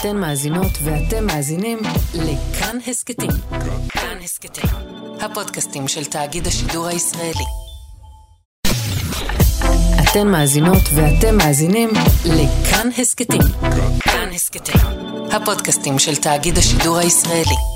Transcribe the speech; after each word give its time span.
אתן 0.00 0.16
מאזינות 0.16 0.72
ואתם 0.84 1.26
מאזינים 1.26 1.78
לכאן 2.14 2.78
הסכתים. 2.86 3.30
כאן 3.88 4.18
הסכתים, 4.24 4.70
הפודקאסטים 5.20 5.88
של 5.88 6.04
תאגיד 6.04 6.46
השידור 6.46 6.86
הישראלי. 6.86 7.44
אתן 10.02 10.28
מאזינות 10.28 10.82
ואתם 10.94 11.36
מאזינים 11.36 11.90
לכאן 12.24 12.88
הסכתים. 12.98 13.42
כאן 14.00 14.28
הסכתים, 14.34 14.80
הפודקאסטים 15.32 15.98
של 15.98 16.16
תאגיד 16.16 16.58
השידור 16.58 16.96
הישראלי. 16.96 17.75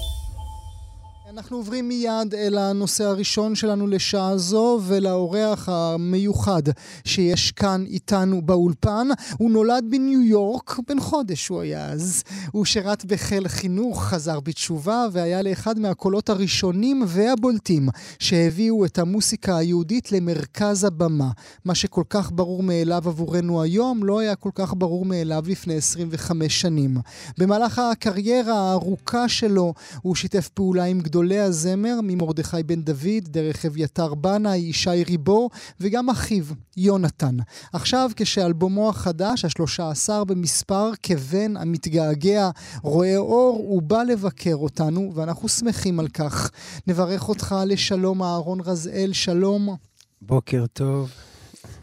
אנחנו 1.37 1.57
עוברים 1.57 1.89
מיד 1.89 2.35
אל 2.35 2.59
הנושא 2.59 3.05
הראשון 3.05 3.55
שלנו 3.55 3.87
לשעה 3.87 4.39
זו 4.39 4.81
ולאורח 4.87 5.69
המיוחד 5.69 6.63
שיש 7.05 7.53
כאן 7.53 7.85
איתנו 7.87 8.43
באולפן. 8.43 9.09
הוא 9.39 9.51
נולד 9.51 9.85
בניו 9.91 10.23
יורק, 10.23 10.79
בן 10.89 11.01
חודש 11.01 11.49
הוא 11.49 11.61
היה 11.61 11.87
אז. 11.87 12.23
הוא 12.53 12.65
שירת 12.65 13.05
בחיל 13.05 13.49
חינוך, 13.49 14.05
חזר 14.05 14.41
בתשובה 14.41 15.07
והיה 15.13 15.43
לאחד 15.43 15.79
מהקולות 15.79 16.29
הראשונים 16.29 17.03
והבולטים 17.07 17.89
שהביאו 18.19 18.85
את 18.85 18.99
המוסיקה 18.99 19.57
היהודית 19.57 20.13
למרכז 20.13 20.85
הבמה. 20.85 21.31
מה 21.65 21.75
שכל 21.75 22.05
כך 22.11 22.31
ברור 22.35 22.63
מאליו 22.63 23.03
עבורנו 23.07 23.63
היום 23.63 24.05
לא 24.05 24.19
היה 24.19 24.35
כל 24.35 24.51
כך 24.55 24.75
ברור 24.77 25.05
מאליו 25.05 25.45
לפני 25.47 25.75
25 25.75 26.61
שנים. 26.61 26.97
במהלך 27.39 27.79
הקריירה 27.79 28.55
הארוכה 28.55 29.29
שלו 29.29 29.75
הוא 30.03 30.15
שיתף 30.15 30.49
פעולה 30.49 30.85
עם 30.85 31.01
גדולים 31.01 31.20
גדולי 31.21 31.39
הזמר 31.39 32.01
ממרדכי 32.03 32.63
בן 32.63 32.83
דוד, 32.83 33.25
דרך 33.25 33.67
אביתר 33.67 34.15
בנאי, 34.15 34.59
ישי 34.59 35.05
ריבור, 35.05 35.51
וגם 35.81 36.11
אחיו, 36.11 36.45
יונתן. 36.77 37.37
עכשיו, 37.73 38.11
כשאלבומו 38.17 38.89
החדש, 38.89 39.45
השלושה 39.45 39.91
עשר 39.91 40.25
במספר, 40.25 40.91
כבן 41.03 41.57
המתגעגע, 41.57 42.51
רואה 42.83 43.17
אור, 43.17 43.57
הוא 43.69 43.83
בא 43.83 44.03
לבקר 44.03 44.55
אותנו, 44.55 45.13
ואנחנו 45.15 45.49
שמחים 45.49 46.01
על 46.01 46.09
כך. 46.09 46.51
נברך 46.87 47.29
אותך 47.29 47.55
לשלום 47.67 48.23
אהרון 48.23 48.61
רזאל, 48.61 49.11
שלום. 49.13 49.77
בוקר 50.23 50.65
טוב. 50.73 51.11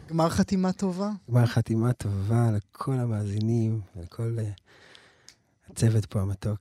גמר 0.09 0.29
חתימה 0.29 0.71
טובה? 0.71 1.09
גמר 1.31 1.45
חתימה 1.45 1.93
טובה 1.93 2.49
לכל 2.51 2.93
המאזינים, 2.93 3.81
לכל 4.01 4.37
uh, 4.37 4.61
הצוות 5.71 6.05
פה 6.05 6.21
המתוק. 6.21 6.59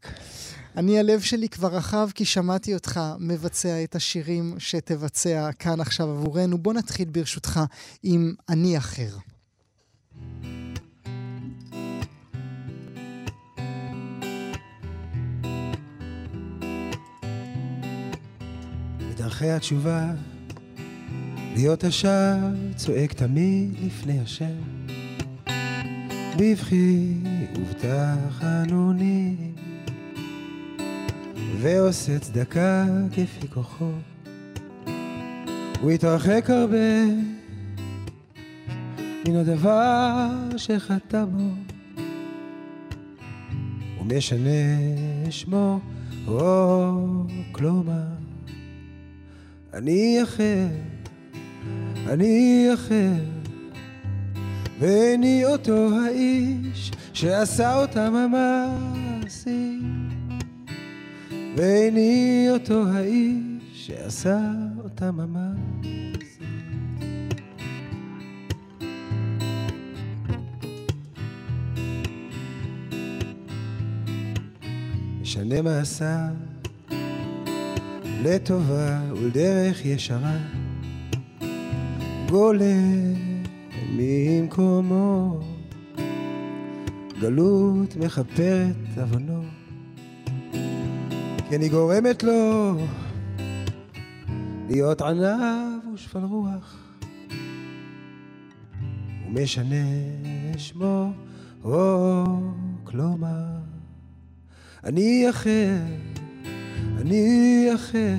אני, 0.77 0.99
הלב 0.99 1.21
שלי 1.21 1.49
כבר 1.49 1.69
רחב 1.69 2.09
כי 2.15 2.25
שמעתי 2.25 2.75
אותך 2.75 3.01
מבצע 3.19 3.85
את 3.85 3.95
השירים 3.95 4.55
שתבצע 4.59 5.51
כאן 5.59 5.81
עכשיו 5.81 6.11
עבורנו. 6.11 6.59
בוא 6.59 6.73
נתחיל 6.73 7.09
ברשותך 7.09 7.61
עם 8.03 8.35
אני 8.49 8.79
אחר. 8.79 9.17
בדרכי 19.01 19.51
התשובה, 19.51 20.07
להיות 21.55 21.85
השער 21.85 22.39
צועק 22.77 23.13
תמיד 23.13 23.77
לפני 23.83 24.21
השם. 24.21 24.87
בבכי 26.39 27.15
ובתחנונים 27.59 29.37
ועושה 31.61 32.19
צדקה 32.19 32.85
כפי 33.13 33.49
כוחו. 33.49 33.91
הוא 35.81 35.91
התרחק 35.91 36.51
הרבה 36.51 37.05
מן 39.29 39.37
הדבר 39.37 40.29
שחטא 40.57 41.25
בו. 41.25 41.49
הוא 43.99 44.07
משנה 44.17 44.51
שמו, 45.31 45.81
או 46.29 46.93
כלומר, 47.53 48.07
אני 49.75 50.23
אחר, 50.23 50.67
אני 52.07 52.69
אחר, 52.75 53.36
ואיני 54.79 55.45
אותו 55.45 55.89
האיש 56.01 56.93
שעשה 57.13 57.77
אותם 57.77 58.15
המעשים. 58.15 60.09
ואיני 61.57 62.47
אותו 62.51 62.87
האיש 62.89 63.43
שעשה 63.73 64.41
אותם 64.85 65.21
המעשים. 65.21 66.07
משנה 75.21 75.63
מעשה 75.63 76.29
לטובה 78.23 79.01
ולדרך 79.13 79.85
ישרה 79.85 80.39
גולה 82.29 83.26
ממקומו 83.91 85.41
גלות 87.21 87.97
מכפרת 87.97 88.99
עוונו 88.99 89.43
כן 91.51 91.61
היא 91.61 91.71
גורמת 91.71 92.23
לו 92.23 92.73
להיות 94.69 95.03
ענב 95.03 95.95
ושפל 95.95 96.19
רוח. 96.19 96.77
ומשנה 99.27 99.87
שמו 100.57 101.11
או 101.65 102.25
כלומר 102.85 103.47
אני 104.85 105.31
אחר, 105.31 105.79
אני 107.01 107.67
אחר 107.75 108.17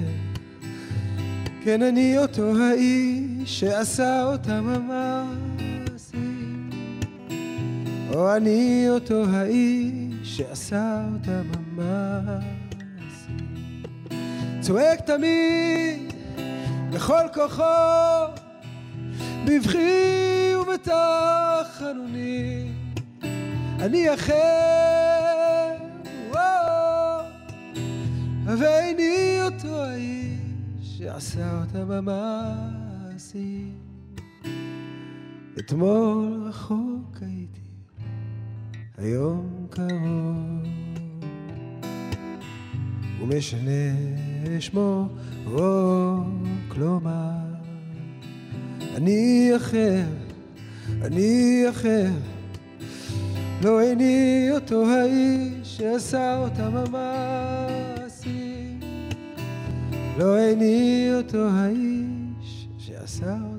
כן 1.67 1.81
אני 1.81 2.17
אותו 2.17 2.53
האיש 2.57 3.59
שעשה 3.59 4.23
אותם 4.23 4.67
המעשים. 4.67 6.69
או 8.13 8.35
אני 8.35 8.85
אותו 8.89 9.25
האיש 9.25 10.37
שעשה 10.37 11.01
אותם 11.13 11.43
המעשים. 11.77 13.47
צועק 14.59 15.01
תמיד 15.01 16.13
בכל 16.91 17.27
כוחו, 17.33 17.63
בבכי 19.45 20.51
ובתחנונים. 20.61 22.73
אני 23.79 24.13
אחר, 24.13 25.75
ואיני 28.45 29.39
אותו 29.41 29.83
האיש 29.83 30.26
שעשה 31.07 31.61
אותם 31.61 31.91
המעשים. 31.91 33.75
אתמול 35.59 36.43
רחוק 36.49 37.17
הייתי, 37.21 37.61
היום 38.97 39.67
קרוב. 39.69 40.63
ומשנה 43.21 43.95
שמו, 44.59 45.07
או 45.45 46.15
כלומר, 46.67 47.37
אני 48.95 49.51
אחר, 49.55 50.03
אני 51.01 51.63
אחר, 51.69 52.11
לא 53.63 53.81
איני 53.81 54.47
אותו 54.51 54.85
האיש 54.89 55.77
שעשה 55.77 56.37
אותם 56.37 56.75
המעשים, 56.75 57.76
לא 60.17 60.37
איני 60.37 61.09
אותו 61.13 61.47
האיש 61.49 62.67
שעשה 62.77 63.33
אותם 63.33 63.56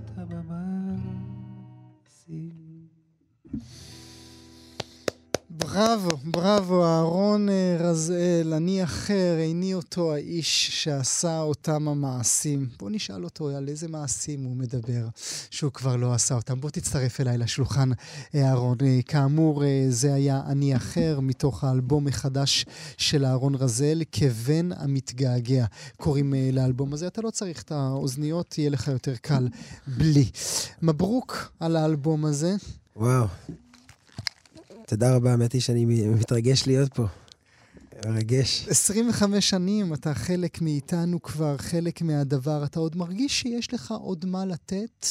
בראבו, 5.73 6.17
בראבו, 6.25 6.85
אהרון 6.85 7.49
אה, 7.49 7.77
רזאל, 7.81 8.53
אני 8.57 8.85
אחר, 8.85 9.37
איני 9.39 9.75
אותו 9.75 10.13
האיש 10.15 10.83
שעשה 10.83 11.41
אותם 11.41 11.89
המעשים. 11.89 12.69
בוא 12.79 12.91
נשאל 12.91 13.25
אותו 13.25 13.49
על 13.49 13.69
איזה 13.69 13.89
מעשים 13.89 14.45
הוא 14.45 14.57
מדבר 14.57 15.07
שהוא 15.51 15.73
כבר 15.73 15.97
לא 15.97 16.15
עשה 16.15 16.35
אותם. 16.35 16.61
בוא 16.61 16.71
תצטרף 16.71 17.21
אליי 17.21 17.39
לשולחן, 17.39 17.91
אה, 18.35 18.49
אהרון. 18.49 18.79
אה, 18.83 18.99
כאמור, 19.07 19.63
זה 19.89 20.15
היה 20.15 20.43
אני 20.47 20.77
אחר, 20.77 21.21
מתוך 21.21 21.65
האלבום 21.65 22.09
החדש 22.09 22.65
של 22.97 23.25
אהרון 23.25 23.55
רזאל, 23.55 24.03
כבן 24.13 24.69
המתגעגע. 24.77 25.67
קוראים 25.97 26.35
לאלבום 26.53 26.93
הזה, 26.93 27.07
אתה 27.07 27.23
לא 27.23 27.31
צריך 27.31 27.63
את 27.63 27.73
האוזניות, 27.73 28.59
יהיה 28.59 28.71
לך 28.71 28.89
יותר 28.89 29.15
קל 29.17 29.49
בלי. 29.87 30.31
מברוק 30.83 31.53
על 31.61 31.77
האלבום 31.77 32.25
הזה. 32.25 32.57
וואו. 32.97 33.27
תודה 34.89 35.15
רבה, 35.15 35.35
היא 35.53 35.61
שאני 35.61 35.85
מתרגש 36.07 36.67
להיות 36.67 36.95
פה. 36.95 37.07
מרגש. 38.07 38.67
25 38.69 39.51
שנים, 39.51 39.95
אתה 39.95 40.15
חלק 40.15 40.63
מאיתנו 40.63 41.23
כבר, 41.23 41.57
חלק 41.57 42.03
מהדבר. 42.03 42.65
אתה 42.65 42.81
עוד 42.81 42.97
מרגיש 42.97 43.41
שיש 43.41 43.75
לך 43.75 43.95
עוד 44.01 44.25
מה 44.27 44.45
לתת? 44.45 45.07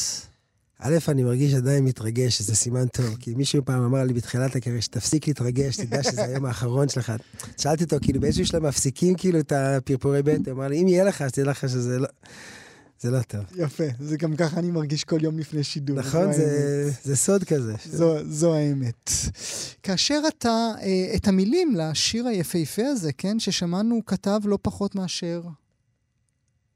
א', 0.80 0.98
אני 1.08 1.24
מרגיש 1.24 1.54
עדיין 1.54 1.86
מתרגש, 1.86 2.38
שזה 2.38 2.56
סימן 2.56 2.88
טוב, 2.88 3.16
כי 3.20 3.34
מישהו 3.36 3.66
פעם 3.66 3.84
אמר 3.84 4.04
לי 4.04 4.14
בתחילת 4.14 4.56
הקריירה, 4.56 4.82
שתפסיק 4.82 5.28
להתרגש, 5.28 5.78
תדע 5.78 6.04
שזה 6.04 6.24
היום 6.24 6.46
האחרון 6.46 6.90
שלך. 6.90 7.14
שאלתי 7.58 7.84
אותו, 7.84 7.98
כאילו, 8.02 8.20
באיזשהו 8.20 8.46
שלב 8.46 8.68
מפסיקים 8.68 9.16
כאילו 9.16 9.40
את 9.40 9.52
הפרפורי 9.52 10.24
בטן? 10.24 10.42
הוא 10.46 10.54
אמר 10.54 10.68
לי, 10.68 10.82
אם 10.82 10.88
יהיה 10.88 11.04
לך, 11.04 11.22
אז 11.22 11.32
תדע 11.32 11.50
לך 11.52 11.70
שזה 11.70 12.00
לא... 12.00 12.08
זה 13.00 13.12
לא 13.12 13.22
טוב. 13.22 13.42
יפה, 13.56 13.84
זה 14.00 14.18
גם 14.18 14.36
ככה 14.36 14.60
אני 14.60 14.72
מרגיש 14.72 15.04
כל 15.04 15.24
יום 15.24 15.40
לפני 15.40 15.64
שידור. 15.64 15.98
נכון, 15.98 16.34
זה, 16.34 16.92
זה 17.04 17.16
סוד 17.16 17.44
כזה. 17.44 17.74
זו, 17.86 18.16
זו 18.30 18.54
האמת. 18.54 19.12
כאשר 19.84 20.20
אתה, 20.28 20.72
אה, 20.82 21.12
את 21.16 21.28
המילים 21.28 21.76
לשיר 21.76 22.28
היפהפה 22.28 22.86
הזה, 22.86 23.14
כן, 23.14 23.40
ששמענו, 23.40 24.06
כתב 24.06 24.40
לא 24.44 24.60
פחות 24.62 24.96
מאשר... 24.96 25.42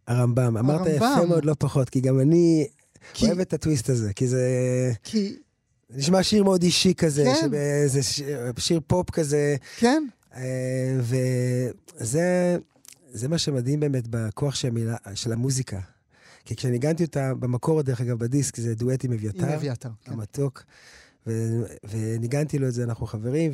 הרמב"ם. 0.07 0.57
אמרת 0.57 0.87
יפה 0.95 1.25
מאוד 1.25 1.45
לא 1.45 1.55
פחות, 1.59 1.89
כי 1.89 2.01
גם 2.01 2.19
אני 2.19 2.67
כי... 3.13 3.25
אוהב 3.25 3.39
את 3.39 3.53
הטוויסט 3.53 3.89
הזה, 3.89 4.13
כי 4.13 4.27
זה... 4.27 4.91
כי... 5.03 5.35
נשמע 5.89 6.23
שיר 6.23 6.43
מאוד 6.43 6.63
אישי 6.63 6.93
כזה, 6.93 7.23
כן. 7.41 7.49
זה 7.87 8.03
שיר, 8.03 8.39
שיר 8.57 8.79
פופ 8.87 9.09
כזה. 9.09 9.55
כן. 9.77 10.03
אה, 10.35 10.97
וזה 10.99 12.57
זה 13.11 13.27
מה 13.27 13.37
שמדהים 13.37 13.79
באמת 13.79 14.07
בכוח 14.07 14.55
של, 14.55 14.67
המילה, 14.67 14.95
של 15.15 15.31
המוזיקה. 15.33 15.79
כי 16.45 16.55
כשניגנתי 16.55 17.03
אותה 17.03 17.33
במקור, 17.33 17.81
דרך 17.81 18.01
אגב, 18.01 18.19
בדיסק, 18.19 18.57
זה 18.57 18.75
דואט 18.75 19.03
עם 19.03 19.13
אביתר. 19.13 19.45
עם 19.45 19.53
אביתר, 19.53 19.89
כן. 20.03 20.11
המתוק. 20.11 20.63
ו- 21.27 21.63
וניגנתי 21.83 22.59
לו 22.59 22.67
את 22.67 22.73
זה, 22.73 22.83
אנחנו 22.83 23.05
חברים, 23.05 23.51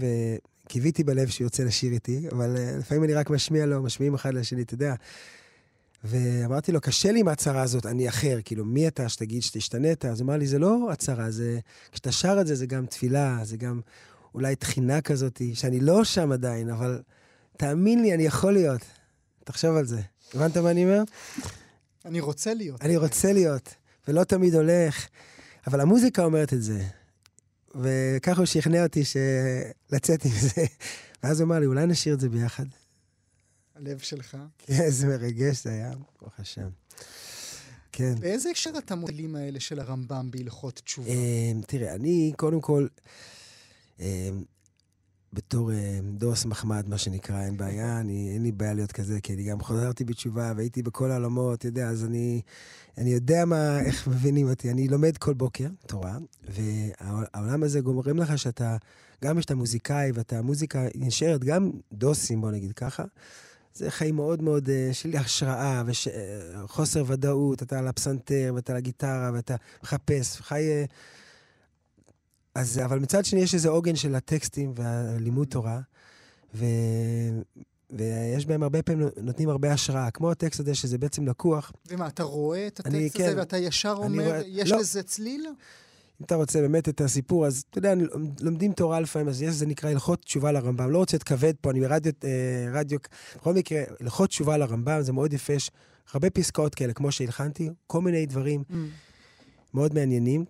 וקיוויתי 0.65 1.03
בלב 1.03 1.27
שהוא 1.27 1.45
יוצא 1.45 1.63
לשיר 1.63 1.91
איתי, 1.91 2.27
אבל 2.31 2.55
uh, 2.55 2.79
לפעמים 2.79 3.03
אני 3.03 3.13
רק 3.13 3.29
משמיע 3.29 3.65
לו, 3.65 3.83
משמיעים 3.83 4.13
אחד 4.13 4.33
לשני, 4.33 4.61
אתה 4.61 4.73
יודע. 4.73 4.95
ואמרתי 6.03 6.71
לו, 6.71 6.81
קשה 6.81 7.11
לי 7.11 7.19
עם 7.19 7.27
ההצהרה 7.27 7.61
הזאת, 7.61 7.85
אני 7.85 8.09
אחר, 8.09 8.39
כאילו, 8.45 8.65
מי 8.65 8.87
אתה 8.87 9.09
שתגיד 9.09 9.43
שתשתנית? 9.43 10.05
אז 10.05 10.21
הוא 10.21 10.25
אמר 10.25 10.37
לי, 10.37 10.47
זה 10.47 10.59
לא 10.59 10.91
הצהרה, 10.91 11.31
זה... 11.31 11.59
כשאתה 11.91 12.11
שר 12.11 12.37
את 12.41 12.47
זה, 12.47 12.55
זה 12.55 12.65
גם 12.65 12.85
תפילה, 12.85 13.39
זה 13.43 13.57
גם 13.57 13.81
אולי 14.35 14.55
תחינה 14.55 15.01
כזאת, 15.01 15.41
שאני 15.53 15.79
לא 15.79 16.03
שם 16.03 16.31
עדיין, 16.31 16.69
אבל 16.69 17.01
תאמין 17.57 18.01
לי, 18.01 18.13
אני 18.13 18.23
יכול 18.23 18.53
להיות. 18.53 18.81
תחשוב 19.43 19.75
על 19.75 19.85
זה. 19.85 20.01
הבנת 20.33 20.57
מה 20.57 20.71
אני 20.71 20.83
אומר? 20.83 21.03
אני 22.07 22.19
רוצה 22.19 22.53
להיות. 22.53 22.81
אני 22.81 22.97
רוצה 22.97 23.33
להיות, 23.33 23.73
ולא 24.07 24.23
תמיד 24.23 24.55
הולך. 24.55 25.07
אבל 25.67 25.81
המוזיקה 25.81 26.23
אומרת 26.23 26.53
את 26.53 26.63
זה. 26.63 26.83
וככה 27.75 28.37
הוא 28.37 28.45
שכנע 28.45 28.83
אותי 28.83 29.03
לצאת 29.91 30.25
עם 30.25 30.31
זה. 30.31 30.65
ואז 31.23 31.39
הוא 31.39 31.47
אמר 31.47 31.59
לי, 31.59 31.65
אולי 31.65 31.85
נשאיר 31.85 32.15
את 32.15 32.19
זה 32.19 32.29
ביחד. 32.29 32.65
הלב 33.75 33.99
שלך. 33.99 34.37
כן, 34.57 34.73
איזה 34.73 35.07
מרגש 35.07 35.63
זה 35.63 35.69
היה, 35.69 35.91
ברוך 36.21 36.39
השם. 36.39 36.69
כן. 37.91 38.15
באיזה 38.19 38.49
הקשר 38.49 38.71
אתה 38.77 38.95
מובילים 38.95 39.35
האלה 39.35 39.59
של 39.59 39.79
הרמב"ם 39.79 40.31
בהלכות 40.31 40.81
תשובה? 40.85 41.09
אמ, 41.09 41.61
תראה, 41.67 41.95
אני 41.95 42.33
קודם 42.37 42.61
כל, 42.61 42.87
אמ, 43.99 44.43
בתור 45.33 45.71
אה, 45.71 45.99
דוס 46.17 46.45
מחמד, 46.45 46.89
מה 46.89 46.97
שנקרא, 46.97 47.41
אין 47.41 47.57
בעיה, 47.57 47.99
אני, 47.99 48.31
אין 48.33 48.43
לי 48.43 48.51
בעיה 48.51 48.73
להיות 48.73 48.91
כזה, 48.91 49.21
כי 49.21 49.33
אני 49.33 49.43
גם 49.43 49.63
חזרתי 49.63 50.03
בתשובה 50.03 50.53
והייתי 50.55 50.83
בכל 50.83 51.11
העולמות, 51.11 51.59
אתה 51.59 51.67
יודע, 51.67 51.89
אז 51.89 52.05
אני, 52.05 52.41
אני 52.97 53.09
יודע 53.09 53.45
מה, 53.45 53.79
איך 53.79 54.07
מבינים 54.07 54.49
אותי. 54.49 54.71
אני 54.71 54.87
לומד 54.87 55.17
כל 55.17 55.33
בוקר 55.33 55.67
תורה, 55.87 56.17
והעולם 56.43 57.63
הזה 57.63 57.81
גומרים 57.81 58.17
לך 58.17 58.37
שאתה, 58.37 58.77
גם 59.23 59.39
כשאתה 59.39 59.55
מוזיקאי 59.55 60.11
ואתה, 60.13 60.41
מוזיקה 60.41 60.85
נשארת 60.95 61.43
גם 61.43 61.71
דוסים, 61.93 62.41
בוא 62.41 62.51
נגיד 62.51 62.71
ככה. 62.71 63.03
זה 63.73 63.91
חיים 63.91 64.15
מאוד 64.15 64.41
מאוד 64.41 64.67
uh, 64.67 64.93
של 64.93 65.15
השראה 65.15 65.83
וחוסר 65.85 67.03
וש... 67.03 67.09
ודאות, 67.09 67.63
אתה 67.63 67.79
על 67.79 67.87
הפסנתר 67.87 68.51
ואתה 68.55 68.71
על 68.71 68.77
הגיטרה 68.77 69.31
ואתה 69.33 69.55
מחפש, 69.83 70.41
חי... 70.41 70.63
אז, 72.57 72.79
אבל 72.85 72.99
מצד 72.99 73.25
שני 73.25 73.39
יש 73.39 73.53
איזה 73.53 73.69
עוגן 73.69 73.95
של 73.95 74.15
הטקסטים 74.15 74.73
והלימוד 74.75 75.47
תורה, 75.47 75.79
ו... 76.55 76.65
ויש 77.89 78.45
בהם 78.45 78.63
הרבה 78.63 78.81
פעמים, 78.81 79.07
נותנים 79.21 79.49
הרבה 79.49 79.73
השראה, 79.73 80.11
כמו 80.11 80.31
הטקסט 80.31 80.59
הזה, 80.59 80.75
שזה 80.75 80.97
בעצם 80.97 81.27
לקוח. 81.27 81.71
ומה, 81.87 82.07
אתה 82.07 82.23
רואה 82.23 82.67
את 82.67 82.79
הטקסט 82.79 82.95
אני, 82.95 83.05
הזה 83.05 83.17
כן, 83.17 83.33
ואתה 83.37 83.57
ישר 83.57 83.95
אומר, 83.97 84.25
רואה, 84.27 84.41
יש 84.45 84.71
לא. 84.71 84.79
לזה 84.79 85.03
צליל? 85.03 85.47
אם 86.21 86.25
אתה 86.25 86.35
רוצה 86.35 86.61
באמת 86.61 86.89
את 86.89 87.01
הסיפור, 87.01 87.45
אז 87.45 87.63
אתה 87.69 87.77
יודע, 87.77 87.93
לומדים 88.41 88.73
תורה 88.73 88.99
לפעמים, 88.99 89.27
אז 89.27 89.41
יש, 89.41 89.53
זה 89.53 89.65
נקרא 89.65 89.89
הלכות 89.89 90.21
תשובה 90.21 90.51
לרמב"ם. 90.51 90.91
לא 90.91 90.97
רוצה 90.97 91.15
להיות 91.15 91.23
כבד 91.23 91.53
פה, 91.61 91.71
אני 91.71 91.79
ברדיו, 91.79 92.11
אה, 92.23 92.29
רדיו, 92.73 92.99
בכל 93.35 93.53
מקרה, 93.53 93.83
הלכות 93.99 94.29
תשובה 94.29 94.57
לרמב"ם, 94.57 95.01
זה 95.01 95.13
מאוד 95.13 95.33
יפה, 95.33 95.53
יש 95.53 95.71
הרבה 96.13 96.29
פסקאות 96.29 96.75
כאלה, 96.75 96.93
כמו 96.93 97.11
שהלחנתי, 97.11 97.69
כל 97.87 98.01
מיני 98.01 98.25
דברים 98.25 98.63
mm. 98.69 98.73
מאוד 99.73 99.93
מעניינים. 99.93 100.45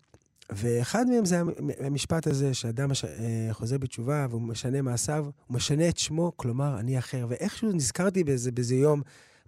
ואחד 0.49 1.05
מהם 1.07 1.25
זה 1.25 1.41
המשפט 1.79 2.27
הזה, 2.27 2.53
שאדם 2.53 2.89
אה, 2.91 3.53
חוזר 3.53 3.77
בתשובה 3.77 4.27
והוא 4.29 4.41
משנה 4.41 4.81
מעשיו, 4.81 5.25
הוא 5.47 5.55
משנה 5.55 5.89
את 5.89 5.97
שמו, 5.97 6.31
כלומר, 6.35 6.79
אני 6.79 6.99
אחר. 6.99 7.25
ואיכשהו 7.29 7.71
נזכרתי 7.71 8.23
באיזה, 8.23 8.51
באיזה 8.51 8.75
יום, 8.75 9.01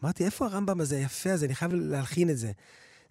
אמרתי, 0.04 0.26
איפה 0.26 0.46
הרמב"ם 0.46 0.82
הזה 0.82 0.98
היפה 0.98 1.32
הזה? 1.32 1.46
אני 1.46 1.56
חייב 1.56 1.74
להלחין 1.74 2.30
את 2.30 2.38
זה. 2.38 2.52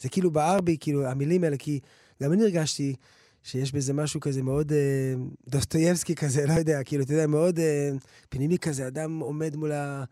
זה 0.00 0.08
כאילו 0.08 0.30
בער 0.30 0.60
בי, 0.60 0.76
כאילו, 0.80 1.06
המילים 1.06 1.44
האלה, 1.44 1.56
כי 1.56 1.80
גם 2.22 2.32
אני 2.32 2.42
הרגשתי 2.42 2.94
שיש 3.42 3.72
בזה 3.72 3.92
משהו 3.92 4.20
כזה 4.20 4.42
מאוד 4.42 4.72
אה, 4.72 5.14
דוסטויבסקי 5.48 6.14
כזה, 6.14 6.46
לא 6.46 6.52
יודע, 6.52 6.82
כאילו, 6.82 7.04
אתה 7.04 7.12
יודע, 7.12 7.26
מאוד 7.26 7.58
אה, 7.58 7.90
פנימי 8.28 8.58
כזה, 8.58 8.86
אדם 8.86 9.18
עומד 9.18 9.56
מול, 9.56 9.72
ה, 9.72 10.04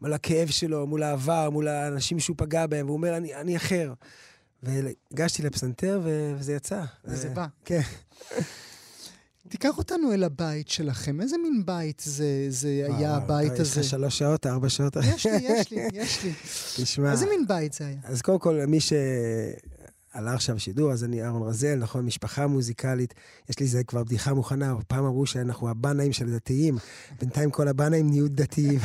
מול 0.00 0.12
הכאב 0.12 0.48
שלו, 0.48 0.86
מול 0.86 1.02
העבר, 1.02 1.50
מול 1.50 1.68
האנשים 1.68 2.20
שהוא 2.20 2.36
פגע 2.38 2.66
בהם, 2.66 2.86
והוא 2.86 2.96
אומר, 2.96 3.16
אני, 3.16 3.34
אני 3.34 3.56
אחר. 3.56 3.92
והגשתי 4.62 5.42
לפסנתר 5.42 6.00
וזה 6.38 6.52
יצא. 6.52 6.84
וזה 7.04 7.28
בא. 7.28 7.46
כן. 7.64 7.80
תיקח 9.48 9.78
אותנו 9.78 10.12
אל 10.12 10.24
הבית 10.24 10.68
שלכם. 10.68 11.20
איזה 11.20 11.36
מין 11.38 11.66
בית 11.66 12.02
זה, 12.04 12.46
זה 12.48 12.86
היה 12.88 13.16
הבית 13.16 13.52
הזה? 13.52 13.80
יש 13.80 13.86
לך 13.86 13.90
שלוש 13.90 14.18
שעות, 14.18 14.46
ארבע 14.46 14.68
שעות? 14.68 14.96
יש 14.96 15.26
לי, 15.26 15.32
יש 15.42 15.70
לי, 15.70 15.88
יש 15.92 16.24
לי. 16.24 16.32
תשמע. 16.84 17.12
איזה 17.12 17.26
מין 17.26 17.46
בית 17.48 17.72
זה 17.72 17.86
היה? 17.86 17.96
אז 18.04 18.22
קודם 18.22 18.38
כל, 18.38 18.60
מי 18.66 18.80
ש... 18.80 18.92
עלה 20.12 20.34
עכשיו 20.34 20.58
שידור, 20.58 20.92
אז 20.92 21.04
אני 21.04 21.22
אהרון 21.22 21.48
רזל, 21.48 21.74
נכון, 21.74 22.06
משפחה 22.06 22.46
מוזיקלית. 22.46 23.14
יש 23.48 23.58
לי 23.58 23.66
איזה 23.66 23.84
כבר 23.84 24.04
בדיחה 24.04 24.34
מוכנה, 24.34 24.74
פעם 24.88 25.04
אמרו 25.04 25.26
שאנחנו 25.26 25.70
הבנאים 25.70 26.12
של 26.12 26.26
הדתיים, 26.26 26.78
בינתיים 27.20 27.50
כל 27.50 27.68
הבנאים 27.68 28.10
נהיו 28.10 28.28
דתיים. 28.28 28.78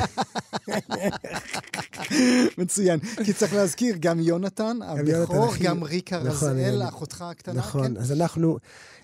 מצוין. 2.58 3.00
כי 3.24 3.32
צריך 3.32 3.54
להזכיר, 3.54 3.96
גם 4.00 4.20
יונתן, 4.20 4.78
הבכור, 4.82 5.54
גם 5.62 5.84
ריקה 5.84 6.22
נכון, 6.22 6.48
רזאל, 6.48 6.82
אחותך 6.88 7.22
הקטנה. 7.22 7.54
נכון, 7.54 7.86
כן? 7.86 7.96
אז 7.96 8.12
אנחנו, 8.12 8.58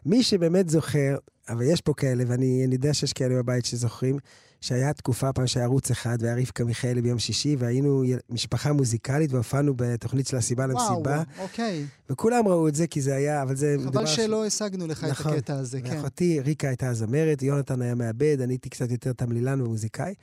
מי 0.06 0.22
שבאמת 0.22 0.68
זוכר, 0.68 1.16
אבל 1.48 1.62
יש 1.62 1.80
פה 1.80 1.94
כאלה, 1.94 2.24
ואני 2.26 2.66
יודע 2.72 2.94
שיש 2.94 3.12
כאלה 3.12 3.34
בבית 3.34 3.64
שזוכרים, 3.64 4.18
שהיה 4.60 4.92
תקופה 4.92 5.32
פעם 5.32 5.46
שהיה 5.46 5.66
ערוץ 5.66 5.90
אחד, 5.90 6.18
והיה 6.20 6.36
רבקה 6.36 6.64
מיכאלי 6.64 7.02
ביום 7.02 7.18
שישי, 7.18 7.56
והיינו 7.58 8.04
משפחה 8.30 8.72
מוזיקלית, 8.72 9.32
והופענו 9.32 9.74
בתוכנית 9.76 10.26
של 10.26 10.36
הסיבה 10.36 10.66
למסיבה. 10.66 10.92
וואו, 10.94 11.22
אוקיי. 11.38 11.86
וכולם 12.10 12.48
ראו 12.48 12.68
את 12.68 12.74
זה, 12.74 12.86
כי 12.86 13.00
זה 13.00 13.14
היה, 13.14 13.42
אבל 13.42 13.56
זה... 13.56 13.76
חבל 13.84 14.06
שלא 14.06 14.46
השגנו 14.46 14.86
לך 14.86 15.04
נכון, 15.04 15.32
את 15.32 15.38
הקטע 15.38 15.54
הזה, 15.54 15.80
כן. 15.80 15.96
ואחותי 15.96 16.40
ריקה 16.40 16.68
הייתה 16.68 16.88
הזמרת, 16.88 17.42
יונתן 17.42 17.82
היה 17.82 17.94
מעבד, 17.94 18.36
אני 18.40 18.52
הייתי 18.52 18.68
קצת 18.68 18.90
יותר 18.90 19.12
תמלילן 19.12 19.60
ומוזיקאי. 19.60 20.14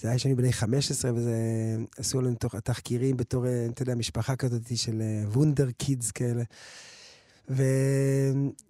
זה 0.00 0.08
היה 0.08 0.16
כשאני 0.16 0.34
בני 0.34 0.52
15, 0.52 1.10
וזה... 1.14 1.34
עשו 1.98 2.20
לנו 2.20 2.34
תחקירים 2.64 3.16
בתור, 3.16 3.44
אתה 3.72 3.82
יודע, 3.82 3.94
משפחה 3.94 4.36
כזאת 4.36 4.76
של 4.76 5.02
וונדר 5.32 5.66
אה, 5.66 5.72
קידס 5.72 6.10
כאלה. 6.10 6.42
ו... 7.48 7.62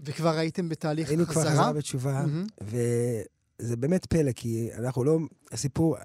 וכבר 0.00 0.38
הייתם 0.38 0.68
בתהליך 0.68 1.08
חזרה? 1.08 1.18
היינו 1.18 1.32
כבר 1.32 1.42
חזרה 1.44 1.72
בתשובה, 1.72 2.24
mm-hmm. 2.24 2.64
וזה 3.60 3.76
באמת 3.76 4.06
פלא, 4.06 4.32
כי 4.32 4.70
אנחנו 4.78 5.04
לא... 5.04 5.18
הסיפור, 5.52 5.96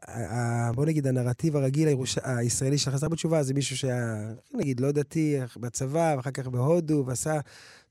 בוא 0.75 0.85
נגיד, 0.85 1.07
הנרטיב 1.07 1.55
הרגיל 1.55 1.87
הירוש... 1.87 2.17
הישראלי 2.23 2.77
שחזר 2.77 3.07
בתשובה, 3.09 3.43
זה 3.43 3.53
מישהו 3.53 3.77
שהיה, 3.77 4.31
נגיד, 4.53 4.79
לא 4.79 4.91
דתי, 4.91 5.37
בצבא, 5.57 6.13
ואחר 6.17 6.31
כך 6.31 6.47
בהודו, 6.47 7.03
ועשה 7.07 7.39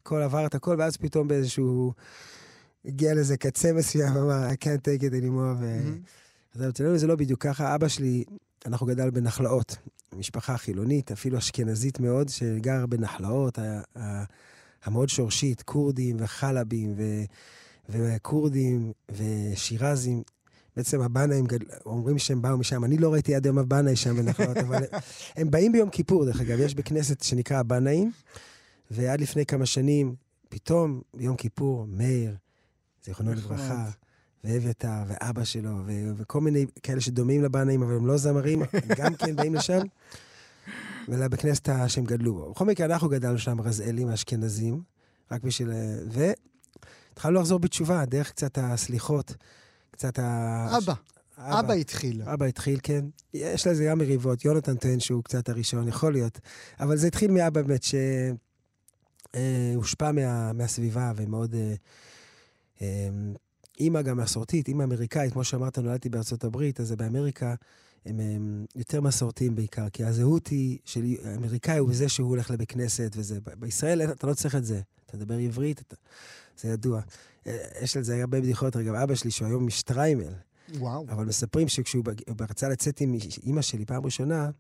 כל, 0.02 0.22
עבר 0.22 0.46
את 0.46 0.54
הכל, 0.54 0.76
ואז 0.78 0.96
פתאום 0.96 1.28
באיזשהו... 1.28 1.92
הגיע 2.84 3.14
לאיזה 3.14 3.36
קצה 3.36 3.72
מסוים, 3.72 4.16
אמר, 4.16 4.48
I 4.48 4.52
can't 4.52 4.80
take 4.80 5.02
it 5.02 5.12
anymore. 5.22 5.56
ו... 5.60 5.80
אז 6.54 6.68
אצלנו 6.68 6.98
זה 6.98 7.06
לא 7.06 7.16
בדיוק 7.16 7.42
ככה. 7.42 7.74
אבא 7.74 7.88
שלי, 7.88 8.24
אנחנו 8.66 8.86
גדל 8.86 9.10
בנחלאות, 9.10 9.76
משפחה 10.16 10.56
חילונית, 10.56 11.12
אפילו 11.12 11.38
אשכנזית 11.38 12.00
מאוד, 12.00 12.28
שגר 12.28 12.86
בנחלאות. 12.86 13.58
המאוד 14.84 15.08
שורשית, 15.08 15.62
כורדים 15.62 16.16
וחלבים 16.20 16.94
ו... 16.96 17.02
וכורדים 17.88 18.92
ושירזים. 19.10 20.22
בעצם 20.76 21.00
הבנאים 21.00 21.46
אומרים 21.86 22.18
שהם 22.18 22.42
באו 22.42 22.58
משם, 22.58 22.84
אני 22.84 22.98
לא 22.98 23.12
ראיתי 23.12 23.34
עד 23.34 23.44
היום 23.44 23.58
הבנאי 23.58 23.96
שם 23.96 24.16
בנחלות, 24.16 24.56
אבל 24.66 24.84
הם 25.36 25.50
באים 25.50 25.72
ביום 25.72 25.90
כיפור, 25.90 26.24
דרך 26.24 26.40
אגב, 26.40 26.60
יש 26.60 26.74
בכנסת 26.74 27.22
שנקרא 27.22 27.58
הבנאים, 27.58 28.12
ועד 28.90 29.20
לפני 29.20 29.46
כמה 29.46 29.66
שנים, 29.66 30.14
פתאום, 30.48 31.00
ביום 31.14 31.36
כיפור, 31.36 31.86
מאיר, 31.86 32.36
זיכרונו 33.04 33.32
לברכה, 33.32 33.90
ואביתר, 34.44 35.02
ואבא 35.06 35.44
שלו, 35.44 35.70
ו- 35.86 36.12
וכל 36.16 36.40
מיני 36.40 36.66
כאלה 36.82 37.00
שדומים 37.00 37.44
לבנאים, 37.44 37.82
אבל 37.82 37.94
הם 37.94 38.06
לא 38.06 38.16
זמרים, 38.16 38.62
גם 38.96 39.14
כן 39.14 39.36
באים 39.36 39.54
לשם. 39.54 39.80
ולבית 41.08 41.40
כנסת 41.40 41.68
שהם 41.86 42.04
גדלו 42.04 42.34
בו. 42.34 42.50
בכל 42.50 42.64
מקרה, 42.64 42.86
אנחנו 42.86 43.08
גדלנו 43.08 43.38
שם 43.38 43.60
רזאלים 43.60 44.08
אשכנזים, 44.08 44.82
רק 45.30 45.42
בשביל... 45.42 45.70
והתחלנו 46.10 47.40
לחזור 47.40 47.58
בתשובה, 47.58 48.04
דרך 48.04 48.30
קצת 48.30 48.58
הסליחות, 48.62 49.34
קצת 49.90 50.18
ה... 50.18 50.76
אבא. 50.78 50.94
אבא, 51.38 51.60
אבא 51.60 51.72
התחיל. 51.72 52.22
אבא 52.22 52.46
התחיל, 52.46 52.78
כן. 52.82 53.04
יש 53.34 53.66
לזה 53.66 53.84
גם 53.84 53.98
מריבות. 53.98 54.44
יונתן 54.44 54.76
טוען 54.76 55.00
שהוא 55.00 55.24
קצת 55.24 55.48
הראשון, 55.48 55.88
יכול 55.88 56.12
להיות. 56.12 56.40
אבל 56.80 56.96
זה 56.96 57.06
התחיל 57.06 57.30
מאבא 57.30 57.62
באמת, 57.62 57.82
שהושפע 59.34 60.06
אה, 60.06 60.12
מה, 60.12 60.52
מהסביבה 60.52 61.12
ומאוד... 61.16 61.54
אה, 61.54 61.74
אה, 62.82 63.08
אימא 63.80 64.02
גם 64.02 64.16
מסורתית, 64.16 64.68
אימא 64.68 64.82
אמריקאית, 64.84 65.32
כמו 65.32 65.44
שאמרת, 65.44 65.78
נולדתי 65.78 66.08
בארצות 66.08 66.44
הברית, 66.44 66.80
אז 66.80 66.88
זה 66.88 66.96
באמריקה. 66.96 67.54
הם, 68.06 68.20
הם 68.20 68.64
יותר 68.76 69.00
מסורתיים 69.00 69.54
בעיקר, 69.54 69.88
כי 69.88 70.04
הזהות 70.04 70.46
היא 70.46 70.78
של 70.84 71.04
אמריקאי 71.36 71.78
הוא 71.78 71.88
בזה 71.88 72.08
שהוא 72.08 72.28
הולך 72.28 72.50
לבית 72.50 72.68
כנסת 72.70 73.12
וזה. 73.16 73.38
בישראל 73.58 74.02
אתה 74.02 74.26
לא 74.26 74.34
צריך 74.34 74.54
את 74.54 74.64
זה. 74.64 74.80
אתה 75.06 75.16
מדבר 75.16 75.38
עברית, 75.38 75.80
אתה, 75.80 75.96
זה 76.60 76.68
ידוע. 76.68 77.00
יש 77.82 77.96
על 77.96 78.02
זה 78.02 78.20
הרבה 78.20 78.40
בדיחות, 78.40 78.76
גם 78.76 78.94
אבא 78.94 79.14
שלי, 79.14 79.30
שהוא 79.30 79.48
היום 79.48 79.66
משטריימל, 79.66 80.32
וואו. 80.74 81.06
אבל 81.08 81.24
מספרים 81.24 81.68
שכשהוא 81.68 82.04
רצה 82.40 82.68
לצאת 82.68 83.00
עם 83.00 83.14
אימא 83.42 83.62
שלי 83.62 83.84
פעם 83.84 84.04
ראשונה, 84.04 84.50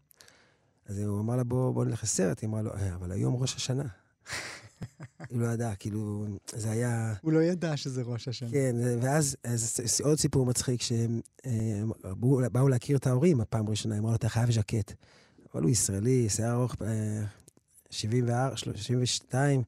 אז 0.86 0.98
הוא 0.98 1.20
אמר 1.20 1.36
לה, 1.36 1.44
בוא, 1.44 1.74
בוא 1.74 1.84
נלך 1.84 2.02
לסרט. 2.02 2.40
היא 2.40 2.48
אמרה 2.48 2.62
לו, 2.62 2.74
אה, 2.74 2.94
אבל 2.94 3.12
היום 3.12 3.34
ראש 3.34 3.54
השנה. 3.54 3.84
הוא 5.30 5.40
לא 5.40 5.46
ידע, 5.46 5.74
כאילו, 5.74 6.26
זה 6.52 6.70
היה... 6.70 7.14
הוא 7.22 7.32
לא 7.32 7.42
ידע 7.42 7.76
שזה 7.76 8.02
ראש 8.02 8.28
השנה. 8.28 8.50
כן, 8.50 8.76
ואז 9.02 9.36
אז, 9.44 9.80
עוד 10.04 10.18
סיפור 10.18 10.46
מצחיק, 10.46 10.82
שהם 10.82 11.20
אה, 11.46 11.82
באו 12.52 12.68
להכיר 12.68 12.96
את 12.96 13.06
ההורים 13.06 13.40
הפעם 13.40 13.66
הראשונה, 13.66 13.98
אמרו 13.98 14.10
לו, 14.10 14.16
אתה 14.16 14.28
חייב 14.28 14.50
ז'קט. 14.50 14.92
אבל 15.54 15.62
הוא 15.62 15.70
ישראלי, 15.70 16.28
שיער 16.28 16.52
ארוך 16.52 16.76
74, 17.90 18.50
אה, 18.50 18.56
32, 18.56 19.62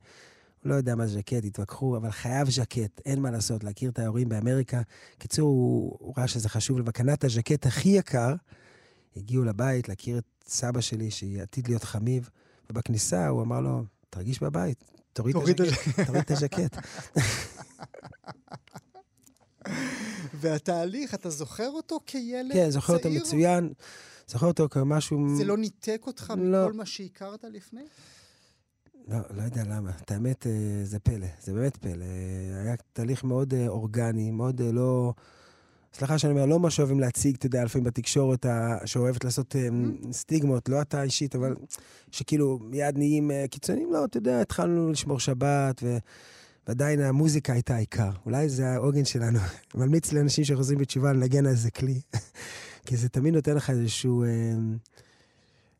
הוא 0.62 0.71
לא 0.71 0.75
יודע 0.75 0.95
מה 0.95 1.07
זה 1.07 1.19
ז'קט, 1.19 1.45
התווכחו, 1.45 1.97
אבל 1.97 2.11
חייב 2.11 2.50
ז'קט, 2.50 3.00
אין 3.07 3.21
מה 3.21 3.31
לעשות, 3.31 3.64
להכיר 3.64 3.90
את 3.90 3.99
ההורים 3.99 4.29
באמריקה. 4.29 4.83
קיצור, 5.19 5.49
הוא, 5.49 5.97
הוא 6.00 6.14
ראה 6.19 6.29
שזה 6.29 6.49
חשוב, 6.49 6.79
וקנה 6.87 7.12
את 7.14 7.25
הז'קט 7.25 7.67
הכי 7.67 7.88
יקר. 7.88 8.35
הגיעו 9.17 9.45
לבית 9.45 9.88
להכיר 9.88 10.19
את 10.19 10.25
סבא 10.47 10.81
שלי, 10.81 11.11
שעתיד 11.11 11.69
להיות 11.69 11.85
חמיב, 11.85 12.31
ובכניסה 12.71 13.29
הוא 13.29 13.43
אמר 13.43 13.61
לו, 13.61 13.85
תרגיש 14.11 14.43
בבית, 14.43 14.85
תוריד 15.12 15.37
את 16.19 16.31
הז'קט. 16.31 16.76
והתהליך, 20.40 21.14
אתה 21.14 21.31
זוכר 21.31 21.69
אותו 21.69 22.00
כילד 22.07 22.52
צעיר? 22.52 22.64
כן, 22.64 22.71
זוכר 22.71 22.97
אותו 22.97 23.11
מצוין. 23.11 23.73
זוכר 24.29 24.47
אותו 24.47 24.69
כמשהו... 24.71 25.37
זה 25.37 25.45
לא 25.45 25.57
ניתק 25.57 26.02
אותך 26.07 26.33
לא. 26.37 26.64
מכל 26.64 26.73
מה 26.73 26.87
שהכרת 26.87 27.45
לפני? 27.45 27.83
לא, 29.09 29.19
לא 29.31 29.43
יודע 29.43 29.62
למה. 29.64 29.90
את 30.02 30.11
האמת, 30.11 30.47
אה, 30.47 30.52
זה 30.85 30.99
פלא, 30.99 31.26
זה 31.40 31.52
באמת 31.52 31.76
פלא. 31.76 32.05
היה 32.64 32.75
תהליך 32.93 33.25
מאוד 33.25 33.55
אה, 33.55 33.69
אורגני, 33.69 34.31
מאוד 34.31 34.61
אה, 34.61 34.73
לא... 34.73 35.14
סליחה 35.93 36.19
שאני 36.19 36.33
אומר, 36.33 36.47
לא 36.47 36.61
מה 36.61 36.71
שאוהבים 36.71 37.01
להציג, 37.01 37.37
אתה 37.37 37.47
יודע, 37.47 37.65
לפעמים 37.65 37.85
בתקשורת, 37.85 38.47
שאוהבת 38.85 39.25
לעשות 39.25 39.55
mm-hmm. 39.55 40.13
סטיגמות, 40.13 40.69
לא 40.69 40.83
אתה 40.83 41.03
אישית, 41.03 41.35
אבל 41.35 41.57
שכאילו 42.11 42.59
מיד 42.63 42.99
נהיים 42.99 43.31
קיצוניים, 43.51 43.93
לא, 43.93 44.05
אתה 44.05 44.17
יודע, 44.17 44.41
התחלנו 44.41 44.91
לשמור 44.91 45.21
שבת, 45.21 45.81
ו... 45.83 45.99
ועדיין 46.69 47.01
המוזיקה 47.01 47.53
הייתה 47.53 47.75
העיקר. 47.75 48.11
אולי 48.27 48.49
זה 48.49 48.69
העוגן 48.69 49.05
שלנו. 49.05 49.39
ממליץ 49.75 50.13
לאנשים 50.13 50.45
שחוזרים 50.45 50.79
בתשובה 50.79 51.13
לנגן 51.13 51.47
על 51.47 51.53
איזה 51.53 51.71
כלי, 51.71 52.01
כי 52.87 52.97
זה 52.97 53.09
תמיד 53.09 53.35
נותן 53.35 53.55
לך 53.57 53.71
איזשהו... 53.71 54.25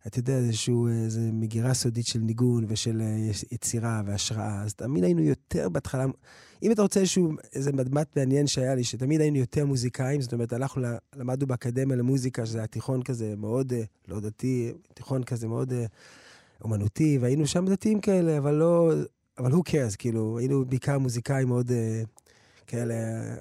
אתה 0.07 0.19
יודע, 0.19 0.37
איזשהו, 0.37 0.89
איזו 0.89 1.21
מגירה 1.33 1.75
סודית 1.75 2.07
של 2.07 2.19
ניגון 2.19 2.65
ושל 2.69 3.01
אה, 3.01 3.31
יצירה 3.53 4.03
והשראה. 4.07 4.63
אז 4.63 4.75
תמיד 4.75 5.05
היינו 5.05 5.23
יותר 5.23 5.69
בהתחלה, 5.69 6.07
אם 6.63 6.73
אתה 6.73 6.83
רוצה 6.83 7.01
איזשהו, 7.01 7.33
איזה 7.55 7.73
מדמת 7.73 8.17
מעניין 8.17 8.47
שהיה 8.47 8.75
לי, 8.75 8.85
שתמיד 8.85 9.21
היינו 9.21 9.37
יותר 9.37 9.67
מוזיקאים, 9.67 10.21
זאת 10.21 10.33
אומרת, 10.33 10.53
הלכנו, 10.53 10.87
למדנו 11.17 11.47
באקדמיה 11.47 11.97
למוזיקה, 11.97 12.47
שזה 12.47 12.59
היה 12.59 12.67
תיכון 12.67 13.03
כזה 13.03 13.35
מאוד, 13.37 13.73
אה, 13.73 13.83
לא 14.09 14.21
דתי, 14.21 14.73
תיכון 14.95 15.25
כזה 15.25 15.49
מאוד 15.49 15.73
אה, 15.73 15.85
אומנותי, 16.65 17.19
והיינו 17.21 17.47
שם 17.47 17.67
דתיים 17.67 18.01
כאלה, 18.01 18.39
אבל 18.39 18.55
לא, 18.55 18.93
אבל 19.39 19.53
who 19.53 19.63
cares, 19.69 19.97
כאילו, 19.99 20.39
היינו 20.39 20.65
בעיקר 20.65 20.99
מוזיקאים 20.99 21.49
מאוד 21.49 21.71
כאלה, 22.67 22.95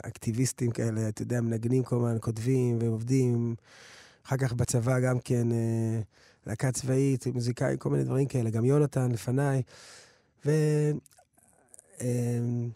אקטיביסטים 0.03 0.71
כאלה, 0.71 1.09
אתה 1.09 1.21
יודע, 1.21 1.41
מנגנים 1.41 1.83
כל 1.83 1.95
הזמן, 1.95 2.17
כותבים 2.21 2.77
ועובדים. 2.81 3.55
אחר 4.25 4.37
כך 4.37 4.53
בצבא 4.53 4.99
גם 4.99 5.19
כן... 5.19 5.47
להקה 6.47 6.71
צבאית, 6.71 7.27
מוזיקאי, 7.27 7.75
כל 7.79 7.89
מיני 7.89 8.03
דברים 8.03 8.25
כאלה, 8.25 8.49
גם 8.49 8.65
יונתן 8.65 9.11
לפניי. 9.11 9.61
ואחרי 10.45 10.99
אמ, 12.01 12.71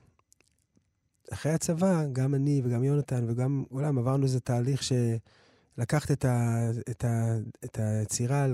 הצבא, 1.56 2.06
גם 2.12 2.36
אני 2.36 2.62
וגם 2.64 2.84
יונתן 2.84 3.26
וגם 3.28 3.64
עולם 3.70 3.98
עברנו 3.98 4.24
איזה 4.24 4.40
תהליך 4.40 4.82
שלקחת 4.84 6.12
את, 6.12 6.26
ה, 6.26 6.70
את, 6.90 7.06
ה, 7.06 7.38
את 7.66 7.80
היצירה 7.80 8.48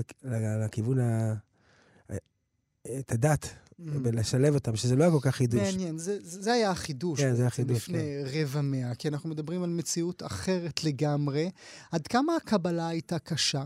לכיוון 0.65 0.99
ה... 0.99 1.33
את 2.99 3.11
הדת, 3.11 3.45
mm. 3.45 3.81
ולשלב 4.03 4.53
אותם, 4.53 4.75
שזה 4.75 4.95
לא 4.95 5.03
היה 5.03 5.11
כל 5.11 5.19
כך 5.21 5.35
חידוש. 5.35 5.61
מעניין, 5.61 5.97
זה, 5.97 6.17
זה 6.21 6.53
היה 6.53 6.71
החידוש. 6.71 7.19
כן, 7.19 7.33
זה 7.33 7.41
היה 7.41 7.47
החידוש, 7.47 7.77
לפני 7.77 7.97
כן. 7.97 8.39
רבע 8.39 8.61
מאה, 8.61 8.95
כי 8.95 9.07
אנחנו 9.07 9.29
מדברים 9.29 9.63
על 9.63 9.69
מציאות 9.69 10.23
אחרת 10.23 10.83
לגמרי. 10.83 11.49
עד 11.91 12.07
כמה 12.07 12.35
הקבלה 12.35 12.87
הייתה 12.87 13.19
קשה? 13.19 13.65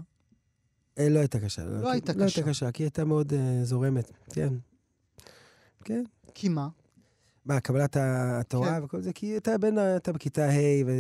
אה, 1.00 1.10
לא 1.10 1.20
הייתה 1.20 1.40
קשה. 1.40 1.64
לא, 1.64 1.82
לא 1.82 1.92
הייתה 1.92 2.14
קשה. 2.14 2.20
לא 2.20 2.26
הייתה 2.26 2.44
קשה, 2.44 2.72
כי 2.72 2.84
היא 2.84 2.86
הייתה 2.86 3.06
מאוד 3.06 3.34
uh, 3.34 3.36
זורמת, 3.64 4.12
כן. 4.30 4.54
כן. 5.84 6.04
כי 6.34 6.50
מה? 6.50 6.68
מה, 7.46 7.60
קבלת 7.60 7.98
התורה 8.00 8.80
כן. 8.80 8.84
וכל 8.84 9.02
זה? 9.02 9.14
כי 9.14 9.38
אתה 9.38 9.58
בין, 9.58 9.78
אתה 9.96 10.12
בכיתה 10.12 10.46
ה' 10.46 10.86
ו... 10.86 10.92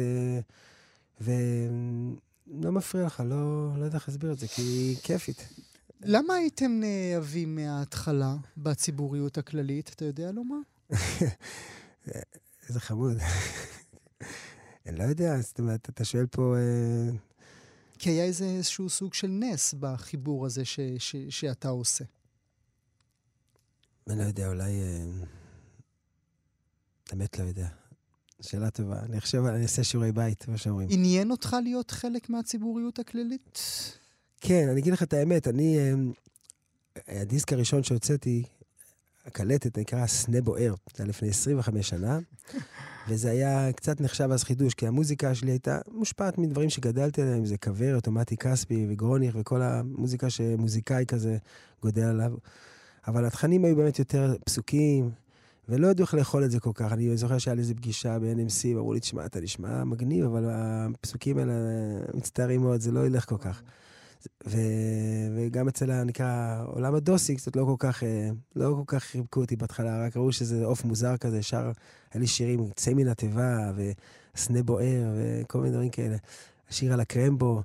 ו... 1.21 1.31
לא 2.47 2.71
מפריע 2.71 3.05
לך, 3.05 3.23
לא, 3.25 3.69
לא 3.77 3.85
יודע 3.85 3.97
איך 3.97 4.09
להסביר 4.09 4.31
את 4.31 4.39
זה, 4.39 4.47
כי 4.47 4.61
היא 4.61 4.97
כיפית. 5.03 5.47
למה 6.01 6.33
הייתם 6.33 6.71
נאהבים 6.79 7.55
מההתחלה 7.55 8.35
בציבוריות 8.57 9.37
הכללית? 9.37 9.91
אתה 9.95 10.05
יודע 10.05 10.31
לומר? 10.31 10.57
איזה 12.69 12.79
חמוד. 12.87 13.17
אני 14.87 14.97
לא 14.97 15.03
יודע, 15.03 15.41
זאת 15.41 15.59
אומרת, 15.59 15.89
אתה 15.89 16.05
שואל 16.05 16.25
פה... 16.25 16.55
אה, 18.03 18.05
כי 18.05 18.09
היה 18.09 18.23
איזה 18.23 18.45
איזשהו 18.45 18.89
סוג 18.89 19.13
של 19.13 19.27
נס 19.27 19.73
בחיבור 19.79 20.45
הזה 20.45 20.65
ש, 20.65 20.79
ש, 20.97 21.15
שאתה 21.29 21.69
עושה. 21.69 22.03
אני 24.07 24.19
לא 24.19 24.23
יודע, 24.23 24.47
אולי... 24.47 24.71
באמת 27.11 27.39
לא 27.39 27.43
יודע. 27.43 27.67
שאלה 28.41 28.69
טובה. 28.69 28.99
אני 28.99 29.21
חושב, 29.21 29.37
אני 29.45 29.63
אעשה 29.63 29.83
שיעורי 29.83 30.11
בית, 30.11 30.47
מה 30.47 30.57
שאומרים. 30.57 30.87
עניין 30.91 31.31
אותך 31.31 31.55
להיות 31.63 31.91
חלק 31.91 32.29
מהציבוריות 32.29 32.99
הכללית? 32.99 33.59
כן, 34.41 34.67
אני 34.71 34.81
אגיד 34.81 34.93
לך 34.93 35.03
את 35.03 35.13
האמת, 35.13 35.47
אני... 35.47 35.77
הדיסק 37.07 37.53
הראשון 37.53 37.83
שהוצאתי, 37.83 38.43
הקלטת, 39.25 39.77
נקרא 39.77 40.07
סנה 40.07 40.41
בוער. 40.41 40.75
זה 40.95 41.03
היה 41.03 41.09
לפני 41.09 41.29
25 41.29 41.89
שנה. 41.89 42.19
וזה 43.07 43.31
היה 43.31 43.73
קצת 43.73 44.01
נחשב 44.01 44.29
אז 44.31 44.43
חידוש, 44.43 44.73
כי 44.73 44.87
המוזיקה 44.87 45.35
שלי 45.35 45.51
הייתה 45.51 45.79
מושפעת 45.91 46.37
מדברים 46.37 46.69
שגדלתי 46.69 47.21
עליהם, 47.21 47.45
זה 47.45 47.57
כוורת, 47.57 48.07
מתי 48.07 48.37
כספי 48.37 48.87
וגרוניך 48.89 49.35
וכל 49.39 49.61
המוזיקה 49.61 50.29
שמוזיקאי 50.29 51.05
כזה 51.07 51.37
גודל 51.81 52.03
עליו. 52.03 52.31
אבל 53.07 53.25
התכנים 53.25 53.65
היו 53.65 53.75
באמת 53.75 53.99
יותר 53.99 54.35
פסוקים, 54.45 55.11
ולא 55.69 55.87
ידעו 55.87 56.05
איך 56.05 56.13
לאכול 56.13 56.45
את 56.45 56.51
זה 56.51 56.59
כל 56.59 56.71
כך. 56.73 56.91
אני 56.91 57.17
זוכר 57.17 57.37
שהיה 57.37 57.55
לי 57.55 57.61
איזה 57.61 57.73
פגישה 57.73 58.19
ב-NMC, 58.19 58.67
ואמרו 58.75 58.93
לי, 58.93 58.99
תשמע, 58.99 59.25
אתה 59.25 59.39
נשמע 59.39 59.83
מגניב, 59.83 60.25
אבל 60.25 60.45
הפסוקים 60.49 61.37
האלה 61.37 61.53
מצטערים 62.13 62.61
מאוד, 62.61 62.81
זה 62.81 62.91
לא 62.91 63.05
ילך 63.07 63.29
כל 63.29 63.37
כך. 63.37 63.61
ו... 64.47 64.57
וגם 65.35 65.67
אצל 65.67 65.91
הנקרא 65.91 66.63
עולם 66.65 66.95
הדוסי, 66.95 67.35
קצת 67.35 67.55
לא 67.55 67.65
כל 67.65 67.75
כך, 67.79 68.03
אה, 68.03 68.29
לא 68.55 68.75
כל 68.77 68.97
כך 68.97 69.03
חיבקו 69.03 69.41
אותי 69.41 69.55
בהתחלה, 69.55 70.05
רק 70.05 70.17
ראו 70.17 70.31
שזה 70.31 70.65
עוף 70.65 70.85
מוזר 70.85 71.17
כזה, 71.17 71.43
שר, 71.43 71.71
היה 72.13 72.21
לי 72.21 72.27
שירים, 72.27 72.69
צא 72.75 72.93
מן 72.93 73.07
התיבה, 73.07 73.71
וסנה 73.75 74.63
בוער, 74.63 75.03
וכל 75.15 75.59
מיני 75.59 75.71
דברים 75.71 75.89
כאלה. 75.89 76.17
השיר 76.73 76.93
על 76.93 76.99
הקרמבו. 76.99 77.61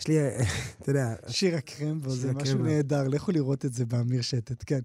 יש 0.00 0.08
לי, 0.08 0.16
אתה 0.80 0.90
יודע... 0.90 1.14
שיר 1.28 1.56
הקרמבו, 1.56 2.10
זה 2.10 2.32
משהו 2.32 2.58
נהדר, 2.58 3.08
לכו 3.08 3.32
לראות 3.32 3.64
את 3.64 3.74
זה 3.74 3.86
באמיר 3.86 4.22
שטט, 4.22 4.64
כן. 4.66 4.80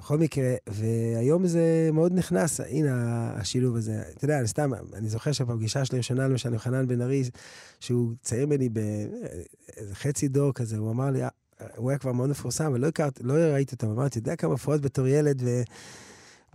בכל 0.00 0.18
מקרה, 0.18 0.54
והיום 0.66 1.46
זה 1.46 1.90
מאוד 1.92 2.12
נכנס, 2.12 2.60
הנה 2.60 3.30
השילוב 3.36 3.76
הזה. 3.76 4.02
אתה 4.16 4.24
יודע, 4.24 4.38
אני 4.38 4.48
סתם, 4.48 4.70
אני 4.94 5.08
זוכר 5.08 5.32
שבפגישה 5.32 5.84
שלי 5.84 5.98
ראשונה, 5.98 6.28
למשל, 6.28 6.48
עם 6.52 6.58
חנן 6.58 6.86
בן 6.86 7.02
ארי, 7.02 7.22
שהוא 7.80 8.12
צעיר 8.22 8.46
ממני 8.46 8.68
בחצי 9.90 10.28
דור 10.28 10.52
כזה, 10.52 10.76
הוא 10.76 10.90
אמר 10.90 11.10
לי, 11.10 11.20
הוא 11.76 11.90
היה 11.90 11.98
כבר 11.98 12.12
מאוד 12.12 12.30
מפורסם, 12.30 12.72
ולא 12.74 12.86
הכרתי, 12.86 13.22
לא 13.22 13.34
ראיתי 13.34 13.74
אותו, 13.74 13.86
אמרתי, 13.86 14.18
אתה 14.18 14.28
יודע 14.28 14.36
כמה 14.36 14.50
הופעות 14.50 14.80
בתור 14.80 15.06
ילד, 15.06 15.42
ו... 15.44 15.62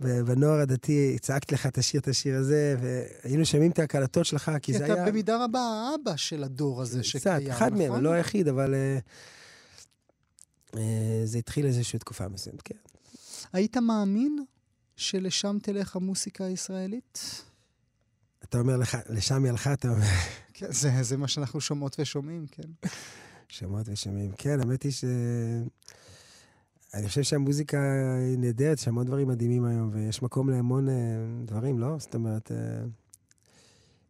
בנוער 0.00 0.60
הדתי 0.60 1.16
צעקתי 1.20 1.54
לך 1.54 1.66
תשאיר 1.66 2.00
את 2.00 2.08
השיר 2.08 2.36
הזה, 2.36 2.76
והיינו 2.80 3.44
שומעים 3.44 3.70
את 3.70 3.78
ההקלטות 3.78 4.26
שלך, 4.26 4.50
כי 4.62 4.72
זה 4.72 4.84
היה... 4.84 4.94
כי 4.94 5.00
אתה 5.00 5.10
במידה 5.10 5.44
רבה 5.44 5.60
האבא 5.60 6.16
של 6.16 6.44
הדור 6.44 6.82
הזה 6.82 7.02
שקיים, 7.02 7.36
נכון? 7.36 7.46
קצת, 7.46 7.56
אחד 7.56 7.72
מהם, 7.72 8.02
לא 8.02 8.12
היחיד, 8.12 8.48
אבל 8.48 8.74
uh, 8.74 10.74
uh, 10.74 10.78
זה 11.24 11.38
התחיל 11.38 11.66
איזושהי 11.66 11.98
תקופה 11.98 12.28
מסוימת, 12.28 12.62
כן. 12.62 12.74
היית 13.52 13.76
מאמין 13.76 14.44
שלשם 14.96 15.58
תלך 15.62 15.96
המוסיקה 15.96 16.44
הישראלית? 16.44 17.42
אתה 18.44 18.58
אומר 18.58 18.76
לך, 18.76 18.96
לשם 19.08 19.44
היא 19.44 19.50
הלכה, 19.50 19.72
אתה 19.72 19.88
אומר... 19.88 20.06
כן, 20.54 20.72
זה, 20.72 21.02
זה 21.02 21.16
מה 21.16 21.28
שאנחנו 21.28 21.60
שומעות 21.60 21.96
ושומעים, 21.98 22.46
כן. 22.50 22.88
שומעות 23.48 23.88
ושומעים. 23.88 24.32
כן, 24.38 24.60
האמת 24.60 24.82
היא 24.82 24.92
ש... 24.92 25.04
אני 26.94 27.08
חושב 27.08 27.22
שהמוזיקה 27.22 27.78
היא 28.18 28.38
נהדרת, 28.38 28.78
יש 28.78 28.88
המון 28.88 29.06
דברים 29.06 29.28
מדהימים 29.28 29.64
היום, 29.64 29.90
ויש 29.92 30.22
מקום 30.22 30.50
להמון 30.50 30.88
uh, 30.88 30.90
דברים, 31.44 31.78
לא? 31.78 31.96
זאת 31.98 32.14
אומרת, 32.14 32.50
uh, 32.50 32.54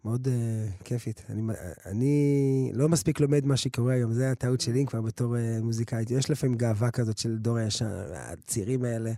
מאוד 0.05 0.27
uh, 0.27 0.85
כיפית. 0.85 1.23
אני, 1.31 1.43
אני 1.87 2.71
לא 2.75 2.89
מספיק 2.89 3.21
לומד 3.21 3.47
מה 3.47 3.57
שקורה 3.57 3.95
היום, 3.95 4.13
זה 4.13 4.31
הטעות 4.31 4.61
שלי 4.61 4.87
כבר 4.87 5.01
בתור 5.01 5.37
uh, 5.37 5.63
מוזיקאית. 5.63 6.11
יש 6.11 6.31
לפעמים 6.31 6.57
גאווה 6.57 6.91
כזאת 6.91 7.19
של 7.19 7.39
דור 7.39 7.57
הישן, 7.57 7.87
הצעירים 8.15 8.85
האלה, 8.85 9.13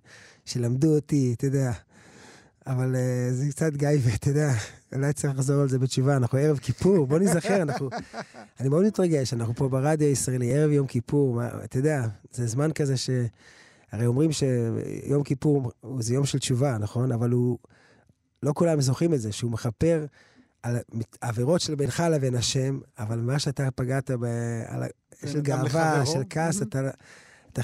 שלמדו 0.45 0.95
אותי, 0.95 1.35
אתה 1.37 1.47
יודע. 1.47 1.73
אבל 2.67 2.95
uh, 2.95 3.33
זה 3.33 3.51
קצת 3.51 3.73
גיא, 3.73 3.89
ואתה 4.03 4.29
יודע, 4.29 4.53
אולי 4.95 5.13
צריך 5.13 5.35
לחזור 5.35 5.61
על 5.63 5.69
זה 5.69 5.79
בתשובה, 5.79 6.17
אנחנו 6.17 6.39
ערב 6.39 6.59
כיפור, 6.59 7.07
בוא 7.07 7.19
נזכר, 7.19 7.63
אנחנו... 7.63 7.91
אני 8.61 8.69
מאוד 8.69 8.87
מתרגש, 8.87 9.33
אנחנו 9.33 9.55
פה 9.55 9.69
ברדיו 9.69 10.09
הישראלי, 10.09 10.55
ערב 10.55 10.71
יום 10.71 10.87
כיפור, 10.87 11.35
מה, 11.35 11.49
אתה 11.65 11.79
יודע, 11.79 12.07
זה 12.33 12.47
זמן 12.47 12.73
כזה 12.73 12.97
ש... 12.97 13.11
הרי 13.93 14.07
אומרים 14.07 14.31
שיום 14.33 15.23
כיפור 15.25 15.73
זה 16.01 16.15
יום 16.15 16.27
של 16.27 16.39
תשובה, 16.39 16.79
נכון? 16.79 17.13
אבל 17.13 17.31
הוא... 17.31 17.59
לא 18.43 18.53
כולם 18.55 18.81
זוכרים 18.81 19.15
את 19.15 19.21
זה, 19.21 19.33
שהוא 19.33 19.51
מכפר 19.51 20.07
על 20.63 20.79
עבירות 21.21 21.61
של 21.61 21.75
בינך 21.75 22.03
לבין 22.13 22.35
השם, 22.35 22.81
אבל 22.99 23.21
מה 23.21 23.39
שאתה 23.39 23.71
פגעת 23.71 24.11
ב... 24.11 24.25
על... 24.67 24.83
של 25.27 25.41
גאווה, 25.41 26.07
של 26.07 26.23
כעס, 26.31 26.63
אתה... 26.63 26.81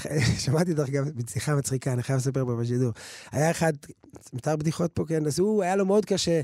שמעתי 0.43 0.73
דרך 0.73 0.89
אגב 0.89 1.09
בשיחה 1.09 1.55
מצחיקה, 1.55 1.93
אני 1.93 2.03
חייב 2.03 2.17
לספר 2.17 2.45
פה 2.45 2.55
בשידור. 2.55 2.91
היה 3.31 3.51
אחד, 3.51 3.73
מותר 4.33 4.55
בדיחות 4.55 4.91
פה, 4.91 5.05
כן, 5.07 5.25
אז 5.25 5.39
הוא, 5.39 5.63
היה 5.63 5.75
לו 5.75 5.85
מאוד 5.85 6.05
קשה 6.05 6.41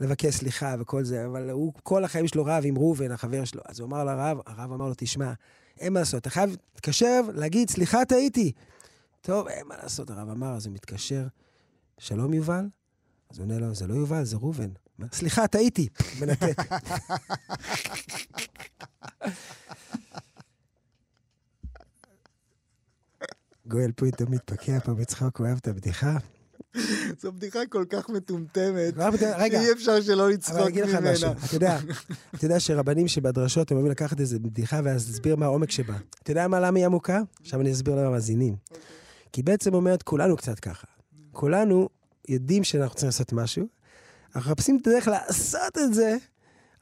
לבקש 0.00 0.34
סליחה 0.34 0.74
וכל 0.78 1.04
זה, 1.04 1.26
אבל 1.26 1.50
הוא 1.50 1.72
כל 1.82 2.04
החיים 2.04 2.28
שלו 2.28 2.44
רב 2.44 2.62
עם 2.66 2.78
ראובן, 2.78 3.12
החבר 3.12 3.44
שלו. 3.44 3.62
אז 3.64 3.80
הוא 3.80 3.86
אמר 3.86 4.04
לרב, 4.04 4.38
הרב 4.46 4.72
אמר 4.72 4.88
לו, 4.88 4.94
תשמע, 4.96 5.32
אין 5.80 5.92
מה 5.92 6.00
לעשות, 6.00 6.20
אתה 6.22 6.30
חייב 6.30 6.50
להתקשר, 6.74 7.20
להגיד, 7.34 7.70
סליחה, 7.70 8.04
טעיתי. 8.04 8.52
טוב, 9.20 9.48
אין 9.48 9.66
מה 9.66 9.76
לעשות, 9.82 10.10
הרב 10.10 10.30
אמר, 10.30 10.56
אז 10.56 10.66
הוא 10.66 10.74
מתקשר, 10.74 11.26
שלום 11.98 12.34
יובל? 12.34 12.64
אז 13.30 13.38
הוא 13.38 13.44
עונה 13.44 13.58
לו, 13.58 13.74
זה 13.74 13.86
לא 13.86 13.94
יובל, 13.94 14.24
זה 14.24 14.36
ראובן. 14.36 14.70
סליחה, 15.12 15.46
טעיתי, 15.46 15.88
מנתק. 16.20 16.56
גואל 23.68 23.92
פוינטר 23.96 24.24
מתפקע 24.28 24.80
פה 24.80 24.94
בצחוק, 24.94 25.38
הוא 25.38 25.46
אוהב 25.46 25.58
את 25.58 25.68
הבדיחה. 25.68 26.16
זו 27.22 27.32
בדיחה 27.32 27.58
כל 27.68 27.84
כך 27.90 28.08
מטומטמת, 28.08 28.94
שאי 29.50 29.72
אפשר 29.72 30.00
שלא 30.00 30.30
לצחוק 30.30 30.56
ממנה. 30.56 30.68
אבל 30.68 30.80
אני 30.80 30.84
אגיד 30.84 30.94
לך 30.94 31.12
משהו, 31.12 31.32
אתה 31.46 31.56
יודע, 31.56 31.78
אתה 32.34 32.44
יודע 32.44 32.60
שרבנים 32.60 33.08
שבדרשות 33.08 33.70
הם 33.70 33.76
אוהבים 33.76 33.92
לקחת 33.92 34.20
איזה 34.20 34.38
בדיחה 34.38 34.80
ואז 34.84 35.08
להסביר 35.08 35.36
מה 35.36 35.46
העומק 35.46 35.70
שבה. 35.70 35.94
אתה 36.22 36.30
יודע 36.30 36.48
מה, 36.48 36.60
למה 36.60 36.78
היא 36.78 36.86
עמוקה? 36.86 37.20
עכשיו 37.40 37.60
אני 37.60 37.72
אסביר 37.72 37.94
למה 37.94 38.10
מאזינים. 38.10 38.56
כי 39.32 39.42
בעצם 39.42 39.74
אומרת, 39.74 40.02
כולנו 40.02 40.36
קצת 40.36 40.60
ככה. 40.60 40.86
כולנו 41.32 41.88
יודעים 42.28 42.64
שאנחנו 42.64 42.94
צריכים 42.94 43.08
לעשות 43.08 43.32
משהו, 43.32 43.66
אנחנו 44.36 44.50
מחפשים 44.50 44.78
את 44.82 44.86
הדרך 44.86 45.08
לעשות 45.08 45.78
את 45.78 45.94
זה, 45.94 46.16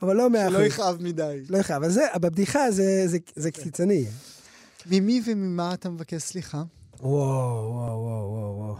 אבל 0.02 0.16
לא 0.16 0.30
מאה 0.30 0.50
שלא 0.50 0.58
יכאב 0.58 1.02
מדי. 1.02 1.42
לא 1.48 1.58
יכאב, 1.58 1.82
אבל 1.82 1.92
זה, 1.92 2.06
בבדיחה 2.16 2.70
זה 3.36 3.50
קיצוני. 3.50 4.06
ממי 4.90 5.22
וממה 5.26 5.74
אתה 5.74 5.90
מבקש 5.90 6.22
סליחה? 6.22 6.62
וואו, 7.00 7.72
וואו, 7.72 8.00
וואו, 8.00 8.56
וואו. 8.56 8.76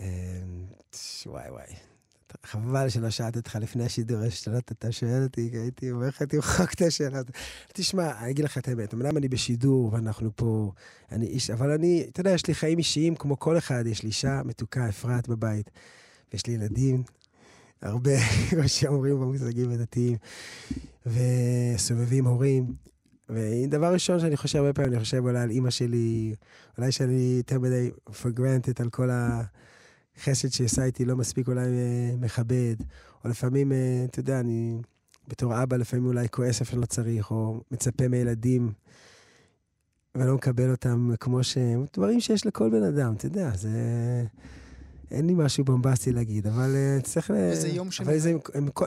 אמ, 0.00 0.64
וואי 1.26 1.50
וואי. 1.50 1.74
חבל 2.44 2.88
שלא 2.88 3.10
שאלתי 3.10 3.38
אותך 3.38 3.56
לפני 3.60 3.84
השידור, 3.84 4.18
השאלות 4.22 4.72
אתה 4.72 4.92
שואל 4.92 5.22
אותי, 5.22 5.50
כי 5.50 5.56
הייתי 5.58 5.90
אומר 5.90 6.08
לך 6.08 6.22
תמחוק 6.22 6.72
את 6.74 6.82
השאלות. 6.82 7.26
תשמע, 7.72 8.18
אני 8.18 8.30
אגיד 8.30 8.44
לך 8.44 8.58
את 8.58 8.68
האמת, 8.68 8.94
אמנם 8.94 9.16
אני 9.16 9.28
בשידור 9.28 9.92
ואנחנו 9.92 10.30
פה, 10.36 10.72
אני 11.12 11.26
איש, 11.26 11.50
אבל 11.50 11.70
אני, 11.70 12.06
אתה 12.12 12.20
יודע, 12.20 12.30
יש 12.30 12.46
לי 12.46 12.54
חיים 12.54 12.78
אישיים 12.78 13.16
כמו 13.16 13.38
כל 13.38 13.58
אחד, 13.58 13.86
יש 13.86 14.02
לי 14.02 14.08
אישה 14.08 14.42
מתוקה, 14.44 14.88
אפרת 14.88 15.28
בבית, 15.28 15.70
ויש 16.32 16.46
לי 16.46 16.52
ילדים, 16.52 17.02
הרבה, 17.82 18.10
כמו 18.50 18.68
שאומרים 18.68 19.20
במושגים 19.20 19.70
הדתיים, 19.70 20.16
וסובבים 21.06 22.26
הורים. 22.26 22.74
ודבר 23.28 23.92
ראשון 23.92 24.20
שאני 24.20 24.36
חושב 24.36 24.58
הרבה 24.58 24.72
פעמים, 24.72 24.92
אני 24.92 25.00
חושב 25.00 25.22
אולי 25.24 25.40
על 25.40 25.50
אימא 25.50 25.70
שלי, 25.70 26.34
אולי 26.78 26.92
שאני 26.92 27.34
יותר 27.36 27.58
מדי 27.58 27.90
for 28.08 28.38
granted 28.38 28.82
על 28.82 28.90
כל 28.90 29.08
החסד 29.12 30.48
שעשה 30.48 30.84
איתי, 30.84 31.04
לא 31.04 31.16
מספיק 31.16 31.48
אולי 31.48 31.66
אה, 31.66 32.16
מכבד, 32.20 32.76
או 33.24 33.30
לפעמים, 33.30 33.72
אה, 33.72 34.04
אתה 34.04 34.20
יודע, 34.20 34.40
אני 34.40 34.78
בתור 35.28 35.62
אבא 35.62 35.76
לפעמים 35.76 36.06
אולי 36.06 36.28
כועס 36.28 36.60
איפה 36.60 36.72
שלא 36.72 36.86
צריך, 36.86 37.30
או 37.30 37.60
מצפה 37.70 38.08
מילדים 38.08 38.72
ולא 40.14 40.34
מקבל 40.34 40.70
אותם 40.70 41.10
כמו 41.20 41.44
שהם, 41.44 41.84
דברים 41.96 42.20
שיש 42.20 42.46
לכל 42.46 42.70
בן 42.70 42.82
אדם, 42.82 43.14
אתה 43.14 43.26
יודע, 43.26 43.50
זה... 43.56 43.70
אין 45.10 45.26
לי 45.26 45.34
משהו 45.34 45.64
בומבסטי 45.64 46.12
להגיד, 46.12 46.46
אבל 46.46 46.74
uh, 46.74 47.02
צריך... 47.02 47.32
וזה 47.36 47.68
יום 47.68 47.90
ש... 47.90 48.00
אבל 48.00 48.18
זה 48.18 48.34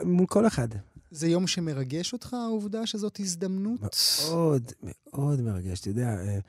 מול 0.04 0.26
כל 0.28 0.48
אחד. 0.48 0.68
זה 1.12 1.28
יום 1.28 1.48
שמרגש 1.48 2.14
אותך, 2.14 2.34
העובדה 2.34 2.86
שזאת 2.86 3.20
הזדמנות? 3.20 3.96
מאוד, 4.30 4.72
מאוד 5.14 5.42
מרגש. 5.42 5.80
אתה 5.80 5.90
יודע, 5.90 6.16
uh, 6.16 6.42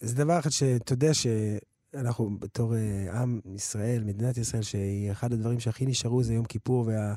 זה 0.00 0.14
דבר 0.14 0.38
אחד 0.38 0.50
שאתה 0.50 0.92
יודע 0.92 1.10
שאנחנו 1.14 2.38
בתור 2.38 2.74
uh, 2.74 3.16
עם 3.16 3.40
ישראל, 3.54 4.04
מדינת 4.04 4.36
ישראל, 4.36 4.62
שהיא 4.62 5.12
אחד 5.12 5.32
הדברים 5.32 5.60
שהכי 5.60 5.86
נשארו 5.86 6.22
זה 6.22 6.34
יום 6.34 6.44
כיפור, 6.44 6.86
וה... 6.86 7.14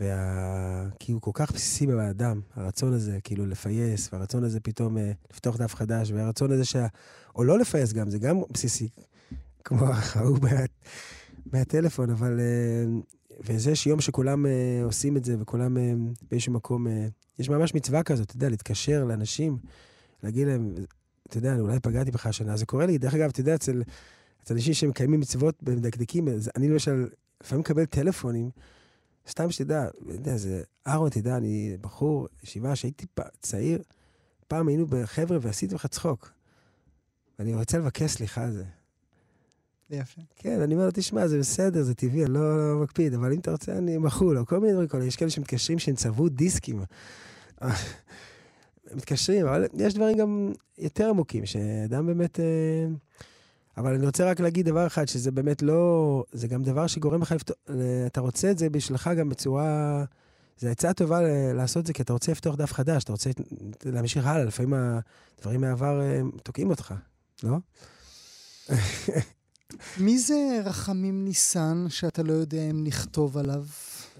וה... 0.00 0.88
כי 0.98 1.12
הוא 1.12 1.20
כל 1.20 1.30
כך 1.34 1.52
בסיסי 1.52 1.86
באדם, 1.86 2.40
הרצון 2.54 2.92
הזה, 2.92 3.18
כאילו 3.24 3.46
לפייס, 3.46 4.08
והרצון 4.12 4.44
הזה 4.44 4.60
פתאום 4.60 4.96
uh, 4.96 5.00
לפתוח 5.30 5.56
דף 5.56 5.74
חדש, 5.74 6.10
והרצון 6.10 6.52
הזה 6.52 6.64
שה... 6.64 6.86
או 7.36 7.44
לא 7.44 7.58
לפייס 7.58 7.92
גם, 7.92 8.10
זה 8.10 8.18
גם 8.18 8.40
בסיסי. 8.50 8.88
כמו 9.64 9.86
ההוא 10.14 10.38
מהטלפון, 11.52 12.10
אבל... 12.10 12.40
אה, 12.40 12.84
וזה 13.40 13.76
שיום 13.76 14.00
שכולם 14.00 14.46
uh, 14.46 14.48
עושים 14.84 15.16
את 15.16 15.24
זה, 15.24 15.36
וכולם 15.40 15.76
uh, 15.76 15.80
באיזשהו 16.30 16.52
מקום... 16.52 16.86
Uh, 16.86 16.90
יש 17.38 17.48
ממש 17.48 17.74
מצווה 17.74 18.02
כזאת, 18.02 18.26
אתה 18.26 18.36
יודע, 18.36 18.48
להתקשר 18.48 19.04
לאנשים, 19.04 19.58
להגיד 20.22 20.46
להם, 20.46 20.74
אתה 21.28 21.38
יודע, 21.38 21.56
אולי 21.58 21.80
פגעתי 21.80 22.10
בך 22.10 22.26
השנה. 22.26 22.56
זה 22.56 22.66
קורה 22.66 22.86
לי, 22.86 22.98
דרך 22.98 23.14
אגב, 23.14 23.28
אתה 23.28 23.40
יודע, 23.40 23.54
אצל, 23.54 23.82
אצל 24.42 24.54
אנשים 24.54 24.74
שמקיימים 24.74 25.20
מצוות 25.20 25.54
ומדקדקים, 25.62 26.28
אני 26.56 26.68
למשל, 26.68 27.08
לפעמים 27.42 27.60
מקבל 27.60 27.84
טלפונים, 27.84 28.50
סתם 29.28 29.50
שתדע, 29.50 29.88
אתה 29.88 30.14
יודע, 30.14 30.36
זה 30.36 30.62
אהרון, 30.86 31.10
תדע, 31.10 31.36
אני 31.36 31.76
בחור, 31.80 32.28
ישיבה 32.42 32.76
שהייתי 32.76 33.06
צעיר, 33.40 33.82
פעם 34.48 34.68
היינו 34.68 34.86
בחבר'ה 34.86 35.38
ועשיתי 35.40 35.74
לך 35.74 35.86
צחוק. 35.86 36.32
ואני 37.38 37.54
רוצה 37.54 37.78
לבקש 37.78 38.10
סליחה 38.10 38.44
על 38.44 38.52
זה. 38.52 38.64
יפה. 39.90 40.20
כן, 40.36 40.60
אני 40.60 40.74
אומר 40.74 40.86
לו, 40.86 40.90
תשמע, 40.94 41.26
זה 41.26 41.38
בסדר, 41.38 41.82
זה 41.82 41.94
טבעי, 41.94 42.24
אני 42.24 42.32
לא, 42.34 42.74
לא 42.74 42.82
מקפיד, 42.82 43.14
אבל 43.14 43.32
אם 43.32 43.38
אתה 43.38 43.50
רוצה, 43.50 43.72
אני 43.72 43.98
מחול, 43.98 44.38
או 44.38 44.46
כל 44.46 44.60
מיני 44.60 44.72
דברים 44.72 44.88
כאלה. 44.88 45.04
יש 45.04 45.16
כאלה 45.16 45.30
שמתקשרים 45.30 45.78
שהם 45.78 45.94
צבעו 45.94 46.28
דיסקים. 46.28 46.82
מתקשרים, 48.94 49.46
אבל 49.46 49.66
יש 49.74 49.94
דברים 49.94 50.18
גם 50.18 50.52
יותר 50.78 51.08
עמוקים, 51.08 51.46
שאדם 51.46 52.06
באמת... 52.06 52.40
אה, 52.40 52.86
אבל 53.76 53.94
אני 53.94 54.06
רוצה 54.06 54.30
רק 54.30 54.40
להגיד 54.40 54.66
דבר 54.66 54.86
אחד, 54.86 55.08
שזה 55.08 55.30
באמת 55.30 55.62
לא... 55.62 56.24
זה 56.32 56.48
גם 56.48 56.62
דבר 56.62 56.86
שגורם 56.86 57.22
לך 57.22 57.32
לפתוח... 57.32 57.56
אתה 58.06 58.20
רוצה 58.20 58.50
את 58.50 58.58
זה 58.58 58.70
בשבילך 58.70 59.10
גם 59.16 59.28
בצורה... 59.28 60.04
זו 60.58 60.68
עצה 60.68 60.92
טובה 60.92 61.20
לעשות 61.52 61.80
את 61.80 61.86
זה, 61.86 61.92
כי 61.92 62.02
אתה 62.02 62.12
רוצה 62.12 62.32
לפתוח 62.32 62.54
דף 62.54 62.72
חדש, 62.72 63.04
אתה 63.04 63.12
רוצה 63.12 63.30
להמשיך 63.84 64.26
הלאה, 64.26 64.44
לפעמים 64.44 64.74
הדברים 65.38 65.60
מהעבר 65.60 66.00
אה, 66.00 66.20
תוקעים 66.42 66.70
אותך, 66.70 66.94
לא? 67.42 67.56
מי 69.98 70.18
זה 70.18 70.60
רחמים 70.64 71.24
ניסן, 71.24 71.86
שאתה 71.88 72.22
לא 72.22 72.32
יודע 72.32 72.70
אם 72.70 72.84
לכתוב 72.86 73.38
עליו? 73.38 73.64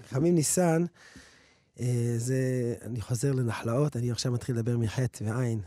רחמים 0.03 0.35
ניסן, 0.35 0.85
אה, 1.79 2.13
זה, 2.17 2.75
אני 2.81 3.01
חוזר 3.01 3.31
לנחלאות, 3.31 3.97
אני 3.97 4.11
עכשיו 4.11 4.31
מתחיל 4.31 4.55
לדבר 4.55 4.77
מחטא 4.77 5.23
ועין, 5.23 5.61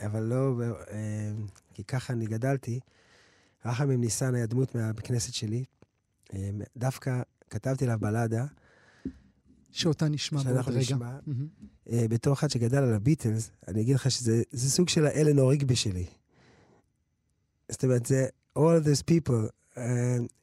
אבל 0.00 0.22
לא, 0.22 0.54
אה, 0.90 1.32
כי 1.74 1.84
ככה 1.84 2.12
אני 2.12 2.26
גדלתי. 2.26 2.80
רחמים 3.64 4.00
ניסן 4.00 4.34
היה 4.34 4.46
דמות 4.46 4.74
מהבית 4.74 5.06
כנסת 5.06 5.34
שלי. 5.34 5.64
אה, 6.34 6.50
דווקא 6.76 7.22
כתבתי 7.50 7.84
עליו 7.84 7.98
בלדה. 8.00 8.46
שאותה 9.70 10.08
נשמע 10.08 10.42
בעוד 10.42 10.68
רגע. 10.68 10.78
נשמע. 10.78 11.18
Mm-hmm. 11.28 11.92
בתור 12.08 12.32
אחד 12.32 12.50
שגדל 12.50 12.78
על 12.78 12.94
הביטלס, 12.94 13.50
אני 13.68 13.80
אגיד 13.80 13.94
לך 13.94 14.10
שזה 14.10 14.42
סוג 14.54 14.88
של 14.88 15.06
האלנור 15.06 15.50
ריגבי 15.50 15.76
שלי. 15.76 16.06
זאת 17.68 17.84
אומרת, 17.84 18.06
זה 18.06 18.26
all 18.58 18.74
of 18.76 18.84
these 18.84 19.02
people. 19.02 19.48
Uh, 19.74 19.80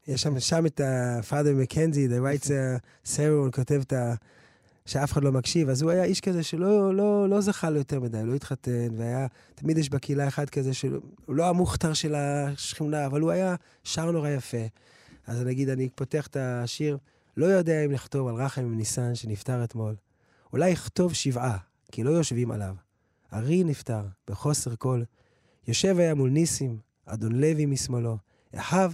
יש 0.07 0.21
שם, 0.21 0.39
שם 0.39 0.65
את 0.65 0.79
ה-father 0.79 1.53
מקנזי, 1.55 2.07
the 2.07 2.21
writes, 2.21 2.47
uh, 2.47 2.51
סרון 3.05 3.49
כותב 3.51 3.81
את 3.85 3.93
ה... 3.93 4.13
שאף 4.85 5.11
אחד 5.11 5.23
לא 5.23 5.31
מקשיב, 5.31 5.69
אז 5.69 5.81
הוא 5.81 5.91
היה 5.91 6.03
איש 6.03 6.21
כזה 6.21 6.43
שלא 6.43 6.95
לא, 6.95 7.29
לא 7.29 7.41
זכה 7.41 7.69
לו 7.69 7.77
יותר 7.77 7.99
מדי, 7.99 8.21
לא 8.23 8.35
התחתן, 8.35 8.87
והיה, 8.97 9.27
תמיד 9.55 9.77
יש 9.77 9.89
בקהילה 9.89 10.27
אחד 10.27 10.49
כזה 10.49 10.73
שהוא 10.73 11.01
לא 11.27 11.49
המוכתר 11.49 11.93
של 11.93 12.15
השכונה, 12.15 13.05
אבל 13.05 13.21
הוא 13.21 13.31
היה 13.31 13.55
שר 13.83 14.11
נורא 14.11 14.29
יפה. 14.29 14.57
אז 15.27 15.41
נגיד, 15.41 15.69
אני 15.69 15.89
פותח 15.95 16.27
את 16.27 16.37
השיר, 16.39 16.97
לא 17.37 17.45
יודע 17.45 17.85
אם 17.85 17.91
לכתוב 17.91 18.27
על 18.27 18.35
רחם 18.35 18.73
ניסן 18.75 19.15
שנפטר 19.15 19.63
אתמול. 19.63 19.95
אולי 20.53 20.69
יכתוב 20.69 21.13
שבעה, 21.13 21.57
כי 21.91 22.03
לא 22.03 22.09
יושבים 22.09 22.51
עליו. 22.51 22.75
ארי 23.33 23.63
נפטר, 23.63 24.01
בחוסר 24.29 24.75
קול. 24.75 25.05
יושב 25.67 25.95
היה 25.99 26.15
מול 26.15 26.29
ניסים, 26.29 26.77
אדון 27.05 27.31
לוי 27.31 27.65
משמאלו. 27.65 28.17
אחיו, 28.55 28.91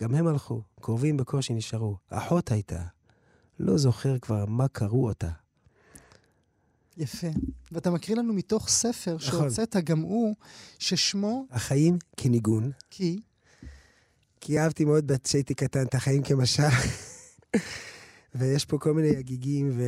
גם 0.00 0.14
הם 0.14 0.26
הלכו, 0.26 0.62
קרובים 0.80 1.16
בקושי 1.16 1.54
נשארו. 1.54 1.96
אחות 2.10 2.50
הייתה, 2.50 2.82
לא 3.60 3.78
זוכר 3.78 4.18
כבר 4.18 4.46
מה 4.46 4.68
קראו 4.68 5.08
אותה. 5.08 5.30
יפה. 6.96 7.26
ואתה 7.72 7.90
מקריא 7.90 8.16
לנו 8.16 8.32
מתוך 8.32 8.68
ספר 8.68 9.14
נכון. 9.14 9.40
שהוצאת 9.50 9.76
גם 9.76 10.00
הוא, 10.00 10.34
ששמו 10.78 11.46
החיים 11.50 11.98
כניגון. 12.16 12.70
כי... 12.90 13.20
כי 14.40 14.60
אהבתי 14.60 14.84
מאוד 14.84 15.12
כשהייתי 15.24 15.54
קטן 15.54 15.82
את 15.82 15.94
החיים 15.94 16.22
כמשל. 16.22 16.62
ויש 18.34 18.64
פה 18.64 18.78
כל 18.78 18.94
מיני 18.94 19.16
הגיגים 19.16 19.80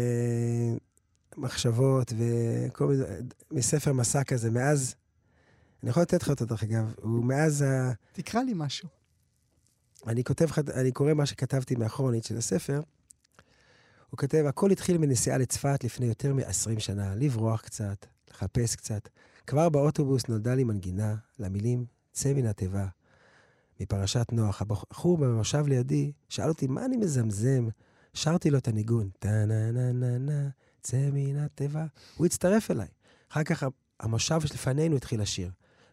ומחשבות 1.36 2.12
וכל 2.18 2.86
מיני... 2.86 3.02
מספר 3.50 3.92
מסע 3.92 4.24
כזה, 4.24 4.50
מאז... 4.50 4.94
אני 5.82 5.90
יכול 5.90 6.02
לתת 6.02 6.22
לך 6.22 6.28
אותו, 6.28 6.44
דרך 6.44 6.62
אגב. 6.62 6.94
הוא 7.02 7.24
מאז 7.24 7.62
ה... 7.62 7.92
תקרא 8.12 8.42
לי 8.42 8.52
משהו. 8.56 8.88
אני 10.06 10.24
כותב 10.24 10.44
לך, 10.44 10.60
אני 10.74 10.92
קורא 10.92 11.14
מה 11.14 11.26
שכתבתי 11.26 11.74
מאחורנית 11.74 12.24
של 12.24 12.36
הספר. 12.36 12.80
הוא 14.10 14.18
כותב, 14.18 14.44
הכל 14.48 14.70
התחיל 14.70 14.98
מנסיעה 14.98 15.38
לצפת 15.38 15.84
לפני 15.84 16.06
יותר 16.06 16.34
מ-20 16.34 16.78
שנה, 16.80 17.14
לברוח 17.14 17.60
קצת, 17.60 18.06
לחפש 18.30 18.76
קצת. 18.76 19.08
כבר 19.46 19.68
באוטובוס 19.68 20.28
נולדה 20.28 20.54
לי 20.54 20.64
מנגינה 20.64 21.14
למילים 21.38 21.86
צא 22.12 22.32
מן 22.32 22.46
התיבה. 22.46 22.86
מפרשת 23.80 24.26
נוח, 24.32 24.62
הבחור 24.62 25.18
במושב 25.18 25.66
לידי 25.66 26.12
שאל 26.28 26.48
אותי 26.48 26.66
מה 26.66 26.84
אני 26.84 26.96
מזמזם. 26.96 27.68
שרתי 28.14 28.50
לו 28.50 28.58
את 28.58 28.68
הניגון, 28.68 29.10
טה 29.18 29.44
נה 29.46 29.70
נה 29.70 29.92
נה 29.92 30.18
נה, 30.18 30.48
צא 30.82 31.08
מן 31.12 31.36
התיבה. 31.36 31.86
הוא 32.16 32.26
הצטרף 32.26 32.70
אליי. 32.70 32.88
אחר 33.32 33.44
כך 33.44 33.64
המושב 34.00 34.40
שלפנינו 34.40 34.96
התחיל 34.96 35.20
לשיר. 35.20 35.50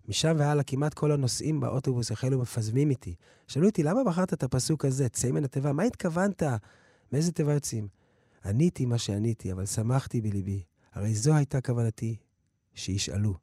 משם 0.07 0.35
והלאה 0.39 0.63
כמעט 0.63 0.93
כל 0.93 1.11
הנוסעים 1.11 1.59
באוטובוס 1.59 2.11
החלו 2.11 2.39
מפזמים 2.39 2.89
איתי. 2.89 3.15
שאלו 3.47 3.67
אותי, 3.67 3.83
למה 3.83 4.03
בחרת 4.03 4.33
את 4.33 4.43
הפסוק 4.43 4.85
הזה, 4.85 5.09
צא 5.09 5.31
מן 5.31 5.43
התיבה? 5.43 5.73
מה 5.73 5.83
התכוונת? 5.83 6.43
מאיזה 7.11 7.31
תיבה 7.31 7.53
יוצאים? 7.53 7.87
עניתי 8.45 8.85
מה 8.85 8.97
שעניתי, 8.97 9.51
אבל 9.51 9.65
שמחתי 9.65 10.21
בליבי. 10.21 10.63
הרי 10.93 11.15
זו 11.15 11.35
הייתה 11.35 11.61
כוונתי, 11.61 12.15
שישאלו. 12.73 13.33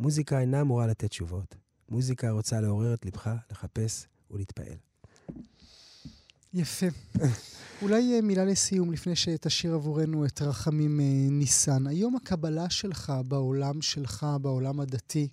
מוזיקה 0.00 0.40
אינה 0.40 0.60
אמורה 0.60 0.86
לתת 0.86 1.10
תשובות. 1.10 1.56
מוזיקה 1.88 2.30
רוצה 2.30 2.60
לעורר 2.60 2.94
את 2.94 3.06
לבך, 3.06 3.30
לחפש 3.50 4.06
ולהתפעל. 4.30 4.76
יפה. 6.56 6.86
אולי 7.82 8.14
אה, 8.14 8.20
מילה 8.20 8.44
לסיום, 8.44 8.92
לפני 8.92 9.16
שתשאיר 9.16 9.74
עבורנו 9.74 10.26
את 10.26 10.42
רחמים 10.42 11.00
אה, 11.00 11.04
ניסן. 11.30 11.86
היום 11.86 12.16
הקבלה 12.16 12.70
שלך 12.70 13.12
בעולם 13.28 13.82
שלך, 13.82 14.26
בעולם 14.40 14.80
הדתי, 14.80 15.28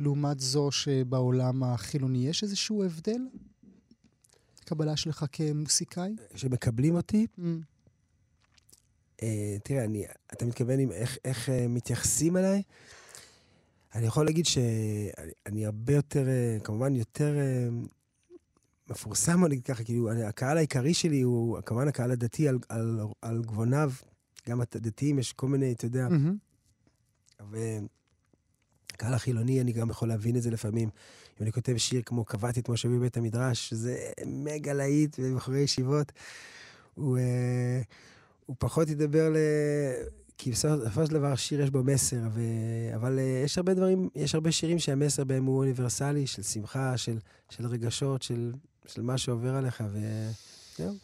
לעומת 0.00 0.40
זו 0.40 0.70
שבעולם 0.70 1.64
החילוני, 1.64 2.28
יש 2.28 2.42
איזשהו 2.42 2.84
הבדל? 2.84 3.20
קבלה 4.64 4.96
שלך 4.96 5.24
כמוסיקאי? 5.32 6.14
שמקבלים 6.34 6.94
אותי, 6.94 7.26
Mm. 7.38 7.42
אה, 9.22 9.56
תראה, 9.64 9.84
אני, 9.84 10.04
אתה 10.32 10.44
מתכוון 10.44 10.78
עם 10.78 10.92
איך, 10.92 11.18
איך 11.24 11.48
אה, 11.48 11.66
מתייחסים 11.68 12.36
אליי? 12.36 12.62
אני 13.94 14.06
יכול 14.06 14.24
להגיד 14.26 14.46
שאני 14.46 15.10
אני 15.46 15.66
הרבה 15.66 15.92
יותר, 15.94 16.28
אה, 16.28 16.56
כמובן 16.64 16.96
יותר 16.96 17.36
אה, 17.38 17.68
מפורסם, 18.90 19.40
בוא 19.40 19.48
נגיד 19.48 19.64
ככה, 19.64 19.84
כאילו, 19.84 20.10
אני, 20.10 20.24
הקהל 20.24 20.56
העיקרי 20.56 20.94
שלי 20.94 21.20
הוא 21.20 21.58
כמובן 21.66 21.88
הקהל 21.88 22.10
הדתי 22.10 22.48
על, 22.48 22.58
על, 22.68 23.00
על 23.22 23.42
גבוניו. 23.42 23.92
גם 24.48 24.60
הדתיים, 24.60 25.18
יש 25.18 25.32
כל 25.32 25.48
מיני, 25.48 25.72
אתה 25.72 25.86
יודע, 25.86 26.08
מהמם. 26.08 26.36
והקהל 27.50 29.14
החילוני, 29.14 29.60
אני 29.60 29.72
גם 29.72 29.90
יכול 29.90 30.08
להבין 30.08 30.36
את 30.36 30.42
זה 30.42 30.50
לפעמים. 30.50 30.88
אם 31.28 31.42
אני 31.42 31.52
כותב 31.52 31.76
שיר 31.76 32.02
כמו 32.06 32.24
קבעתי 32.24 32.60
את 32.60 32.68
משה 32.68 32.88
בבית 32.88 33.16
המדרש, 33.16 33.68
שזה 33.68 33.98
מגה 34.26 34.72
להיט 34.72 35.20
בבחורי 35.20 35.60
ישיבות, 35.60 36.12
הוא, 36.94 37.18
אה, 37.18 37.80
הוא 38.46 38.56
פחות 38.58 38.88
ידבר 38.88 39.30
ל... 39.30 39.36
כי 40.38 40.50
בסופו 40.50 41.06
של 41.06 41.12
דבר 41.12 41.32
השיר 41.32 41.60
יש 41.60 41.70
בו 41.70 41.84
מסר, 41.84 42.20
ו... 42.30 42.40
אבל 42.94 43.18
אה, 43.18 43.42
יש 43.44 43.58
הרבה 43.58 43.74
דברים, 43.74 44.08
יש 44.14 44.34
הרבה 44.34 44.52
שירים 44.52 44.78
שהמסר 44.78 45.24
בהם 45.24 45.44
הוא 45.44 45.58
אוניברסלי, 45.58 46.26
של 46.26 46.42
שמחה, 46.42 46.96
של, 46.96 47.18
של 47.50 47.66
רגשות, 47.66 48.22
של, 48.22 48.52
של 48.86 49.02
מה 49.02 49.18
שעובר 49.18 49.54
עליך, 49.54 49.84
וזהו. 49.92 50.94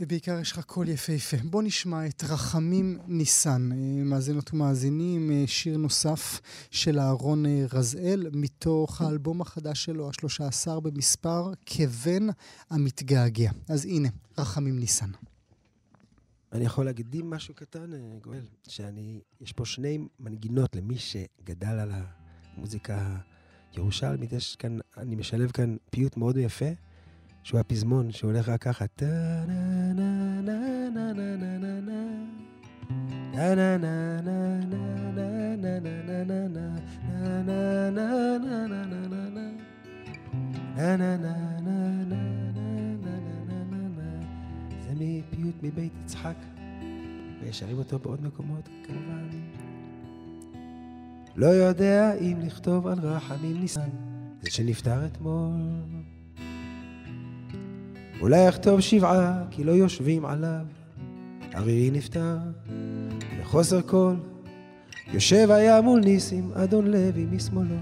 ובעיקר 0.00 0.38
יש 0.40 0.52
לך 0.52 0.64
קול 0.64 0.88
יפהפה. 0.88 1.36
בוא 1.44 1.62
נשמע 1.62 2.06
את 2.06 2.24
רחמים 2.24 2.98
ניסן, 3.06 3.72
אה, 3.72 4.04
מאזינות 4.04 4.54
ומאזינים, 4.54 5.30
אה, 5.30 5.44
שיר 5.46 5.76
נוסף 5.76 6.40
של 6.70 6.98
אהרון 6.98 7.46
אה, 7.46 7.64
רזאל, 7.72 8.30
מתוך 8.32 9.00
האלבום 9.00 9.40
החדש 9.40 9.84
שלו, 9.84 10.08
השלושה 10.08 10.46
עשר 10.46 10.80
במספר, 10.80 11.52
כבן 11.66 12.26
המתגעגע. 12.70 13.50
אז 13.68 13.84
הנה, 13.84 14.08
רחמים 14.38 14.78
ניסן. 14.78 15.10
אני 16.52 16.64
יכול 16.64 16.84
להקדים 16.84 17.30
משהו 17.30 17.54
קטן, 17.54 17.90
גואל, 18.22 18.44
שאני, 18.68 19.20
יש 19.40 19.52
פה 19.52 19.64
שני 19.64 19.98
מנגינות 20.20 20.76
למי 20.76 20.96
שגדל 20.98 21.78
על 21.78 21.92
המוזיקה 22.56 23.16
הירושלמית. 23.72 24.32
יש 24.32 24.56
כאן, 24.56 24.78
אני 24.96 25.14
משלב 25.14 25.50
כאן 25.50 25.76
פיוט 25.90 26.16
מאוד 26.16 26.36
יפה, 26.36 26.70
שהוא 27.42 27.60
הפזמון, 27.60 28.12
שהולך 28.12 28.48
רק 28.48 28.62
ככה. 28.62 28.86
טה 28.86 29.44
נה 29.48 29.92
נה 29.92 30.40
נה 30.40 30.90
נה 30.90 31.12
נה 31.12 31.36
נה 31.36 31.58
נה 31.58 31.80
נה. 31.80 32.00
נה 33.34 33.54
נה 33.54 33.76
נה 33.76 34.20
נה 34.20 34.60
נה 34.70 34.80
נה 35.16 35.56
נה 35.56 35.80
נה 35.80 36.18
נה 36.18 36.38
נה 36.38 36.60
נה 36.60 37.40
נה 37.42 37.70
נה 37.70 37.96
נה 37.96 38.26
נה 38.36 38.66
נה 38.66 38.86
נה 38.86 39.28
נה. 39.30 39.46
נה 40.76 41.06
נה. 41.06 41.60
זה 44.80 44.92
מפיוט 44.94 45.54
מבית 45.62 45.92
יצחק, 46.04 46.36
ושרים 47.40 47.78
אותו 47.78 47.98
בעוד 47.98 48.24
מקומות, 48.24 48.68
כמובן. 48.84 49.28
לא 51.36 51.46
יודע 51.46 52.14
אם 52.14 52.40
לכתוב 52.40 52.86
על 52.86 52.98
רחמים 52.98 53.60
ניסן, 53.60 53.88
זה 54.42 54.50
שנפטר 54.50 55.06
אתמול. 55.06 55.99
אולי 58.20 58.48
אכתוב 58.48 58.80
שבעה, 58.80 59.42
כי 59.50 59.64
לא 59.64 59.72
יושבים 59.72 60.24
עליו. 60.24 60.64
ארי 61.54 61.90
נפטר, 61.92 62.38
בחוסר 63.40 63.80
קול. 63.80 64.16
יושב 65.12 65.50
היה 65.50 65.80
מול 65.80 66.00
ניסים, 66.00 66.50
אדון 66.54 66.86
לוי 66.86 67.26
משמאלו. 67.30 67.76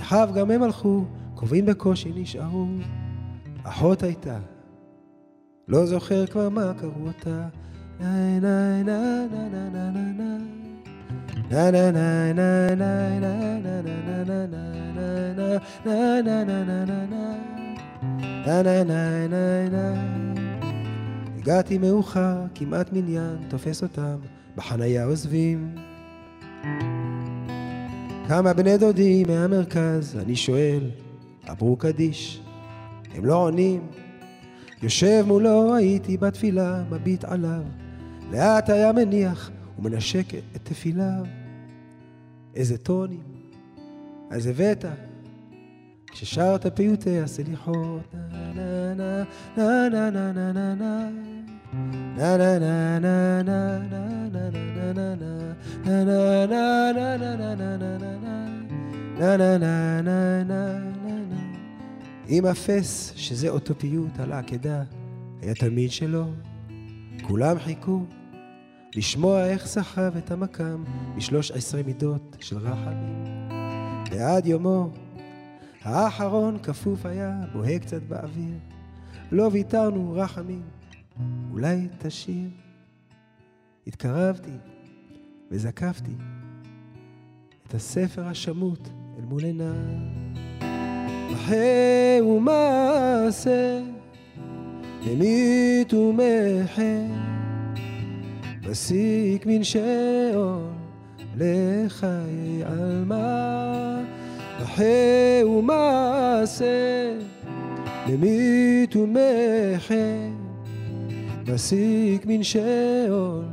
אחיו 0.00 0.28
גם 0.34 0.50
הם 0.50 0.62
הלכו, 0.62 1.04
קרובים 1.36 1.66
בקושי 1.66 2.12
נשארו. 2.14 2.66
אחות 3.62 4.02
הייתה, 4.02 4.38
לא 5.68 5.86
זוכר 5.86 6.26
כבר 6.26 6.48
מה 6.48 6.72
קראו 6.78 7.06
אותה. 7.06 7.48
נה 8.00 8.40
נה 8.40 8.82
נה 8.82 9.26
נה 9.32 9.48
נה 9.48 9.68
נה 9.68 9.90
נה 9.90 10.12
נה. 10.18 10.38
נה 11.50 11.70
נה 11.70 11.90
נה 11.90 12.32
נה 12.32 12.74
נה 12.74 13.18
נה 13.18 13.58
נה 13.60 14.24
נה 14.24 14.46
נה 15.84 16.22
נה 16.22 16.44
נה 16.44 16.64
נה 16.64 16.84
נה 16.84 17.06
נה 17.06 17.67
הגעתי 21.38 21.78
מאוחר, 21.78 22.36
כמעט 22.54 22.92
מניין, 22.92 23.36
תופס 23.48 23.82
אותם, 23.82 24.16
בחנייה 24.56 25.04
עוזבים. 25.04 25.74
כמה 28.28 28.52
בני 28.52 28.78
דודים 28.78 29.26
מהמרכז, 29.28 30.16
אני 30.22 30.36
שואל, 30.36 30.90
עברו 31.46 31.76
קדיש, 31.76 32.40
הם 33.14 33.24
לא 33.24 33.34
עונים. 33.34 33.80
יושב 34.82 35.24
מולו, 35.26 35.74
הייתי 35.74 36.16
בתפילה, 36.16 36.82
מביט 36.90 37.24
עליו. 37.24 37.62
לאט 38.32 38.70
היה 38.70 38.92
מניח 38.92 39.50
ומנשק 39.78 40.34
את 40.56 40.60
תפיליו. 40.62 41.24
איזה 42.54 42.78
טונים, 42.78 43.22
אז 44.30 44.46
הבאת, 44.46 44.84
כששרת 46.20 46.76
פיוטי 46.76 47.20
הסליחות. 47.20 48.14
נה 48.14 48.94
נה 48.94 49.24
נה 49.56 49.88
נה 49.88 50.10
נה 50.10 50.52
נה 50.52 50.74
נה 50.74 51.08
נה 52.16 52.58
נה 52.58 52.98
נה 52.98 53.42
נה 60.42 60.78
עם 62.28 62.46
אפס, 62.46 63.12
שזה 63.16 63.48
אותו 63.48 63.74
פיוט 63.78 64.20
על 64.20 64.32
העקדה, 64.32 64.82
היה 65.42 65.54
תלמיד 65.54 65.90
שלו, 65.90 66.24
כולם 67.22 67.58
חיכו, 67.58 68.00
לשמוע 68.94 69.44
איך 69.44 69.66
סחב 69.66 70.16
את 70.16 70.30
המקם 70.30 70.84
בשלוש 71.16 71.50
עשרה 71.50 71.82
מידות 71.82 72.36
של 72.40 72.58
רחמים. 72.58 73.24
ועד 74.10 74.46
יומו 74.46 74.90
האחרון 75.82 76.58
כפוף 76.58 77.06
היה, 77.06 77.40
בוהה 77.52 77.78
קצת 77.78 78.02
באוויר. 78.02 78.54
לא 79.32 79.48
ויתרנו 79.52 80.12
רחמים, 80.16 80.62
אולי 81.52 81.88
תשיר. 81.98 82.48
התקרבתי 83.86 84.56
וזקפתי 85.50 86.12
את 87.66 87.74
הספר 87.74 88.26
השמוט 88.26 88.88
אל 89.18 89.24
מול 89.24 89.44
עיניי. 89.44 90.28
מחה 91.30 92.22
ומעשה, 92.24 93.82
ממית 95.06 95.94
ומחה, 95.94 96.82
מסיק 98.68 99.46
מן 99.46 99.64
שאול 99.64 100.62
לחיי 101.36 102.64
עלמא. 102.64 103.27
מחה 104.78 105.46
ומעשה, 105.46 107.14
ממית 108.08 108.96
ומחה, 108.96 109.94
מסיק 111.48 112.26
מן 112.26 112.42
שאול 112.42 113.44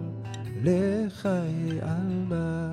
לחיי 0.64 1.80
עלמא. 1.82 2.68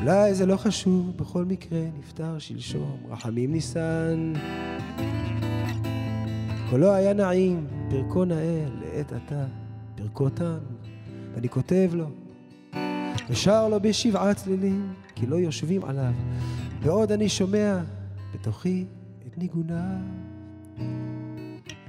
אולי 0.00 0.34
זה 0.34 0.46
לא 0.46 0.56
חשוב, 0.56 1.12
בכל 1.16 1.44
מקרה 1.44 1.80
נפטר 1.98 2.38
שלשום, 2.38 2.96
רחמים 3.10 3.52
ניסן. 3.52 4.32
קולו 6.70 6.92
היה 6.92 7.12
נעים, 7.12 7.66
פרקו 7.90 8.24
נאה 8.24 8.64
לעת 8.80 9.12
עתה, 9.12 9.44
פרקו 9.94 10.28
תם, 10.28 10.58
ואני 11.34 11.48
כותב 11.48 11.90
לו, 11.92 12.06
ושר 13.30 13.68
לו 13.68 13.80
בשבעה 13.80 14.34
צלילים, 14.34 14.92
כי 15.20 15.26
לא 15.26 15.36
יושבים 15.36 15.84
עליו, 15.84 16.12
בעוד 16.82 17.12
אני 17.12 17.28
שומע 17.28 17.78
בתוכי 18.34 18.84
את 19.26 19.38
ניגונה. 19.38 19.98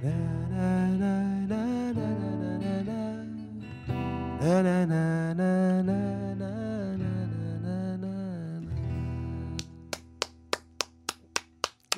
נה 0.04 0.12
נה 0.50 0.88
נה 1.00 1.24
נה 1.48 1.92
נה 4.52 4.86
נה 4.86 4.86
נה 4.86 5.82
נה 5.82 6.29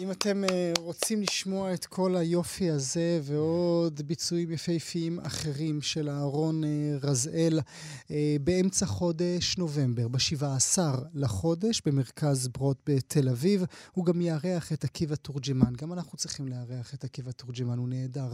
אם 0.02 0.12
אתם 0.12 0.44
uh, 0.44 0.80
רוצים 0.80 1.22
לשמוע 1.22 1.74
את 1.74 1.86
כל 1.86 2.16
היופי 2.16 2.70
הזה 2.70 3.20
ועוד 3.24 4.02
ביצועים 4.02 4.52
יפהפיים 4.52 5.20
אחרים 5.20 5.82
של 5.82 6.10
אהרון 6.10 6.64
uh, 6.64 6.68
רזאל 7.02 7.60
uh, 7.60 8.12
באמצע 8.44 8.86
חודש 8.86 9.58
נובמבר, 9.58 10.08
ב-17 10.08 10.80
לחודש, 11.14 11.82
במרכז 11.86 12.48
ברוט 12.48 12.78
בתל 12.90 13.30
אביב, 13.30 13.66
הוא 13.92 14.06
גם 14.06 14.22
יארח 14.22 14.74
את 14.74 14.84
עקיבא 14.84 15.16
תורג'מן. 15.16 15.74
גם 15.74 15.94
אנחנו 15.94 16.18
צריכים 16.18 16.48
לארח 16.48 16.94
את 16.94 17.04
עקיבא 17.04 17.32
תורג'מן, 17.32 17.78
הוא 17.78 17.90
נהדר. 17.90 18.32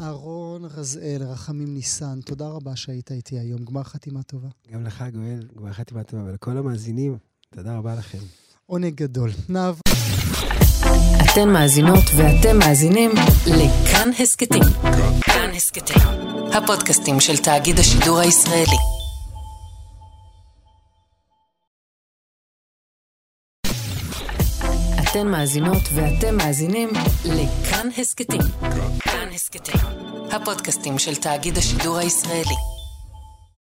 אהרון 0.00 0.64
רזאל, 0.64 1.22
רחמים 1.22 1.74
ניסן, 1.74 2.20
תודה 2.20 2.48
רבה 2.48 2.76
שהיית 2.76 3.12
איתי 3.12 3.38
היום. 3.38 3.64
גמר 3.64 3.82
חתימה 3.82 4.22
טובה. 4.22 4.48
גם 4.72 4.84
לך, 4.84 5.04
גואל, 5.12 5.48
גמר 5.56 5.72
חתימה 5.72 6.04
טובה, 6.04 6.24
ולכל 6.24 6.56
המאזינים, 6.56 7.18
תודה 7.50 7.76
רבה 7.76 7.94
לכם. 7.94 8.20
עונג 8.66 8.94
גדול. 8.94 9.30
נעב... 9.48 9.80
אתן 11.24 11.48
מאזינות 11.48 12.04
ואתם 12.16 12.58
מאזינים 12.58 13.10
לכאן 13.46 14.10
הסכתים. 14.18 14.62
כאן 15.20 15.50
הסכתים, 15.56 16.02
הפודקאסטים 16.52 17.20
של 17.20 17.36
תאגיד 17.36 17.78
השידור 17.78 18.18
הישראלי. 18.18 18.76
אתן 25.02 25.28
מאזינות 25.28 25.82
ואתם 25.94 26.36
מאזינים 26.36 26.88
לכאן 27.24 27.88
הסכתים. 27.98 28.40
כאן 28.98 29.28
הסכתים, 29.34 29.80
הפודקאסטים 30.30 30.98
של 30.98 31.14
תאגיד 31.14 31.58
השידור 31.58 31.96
הישראלי. 31.96 32.75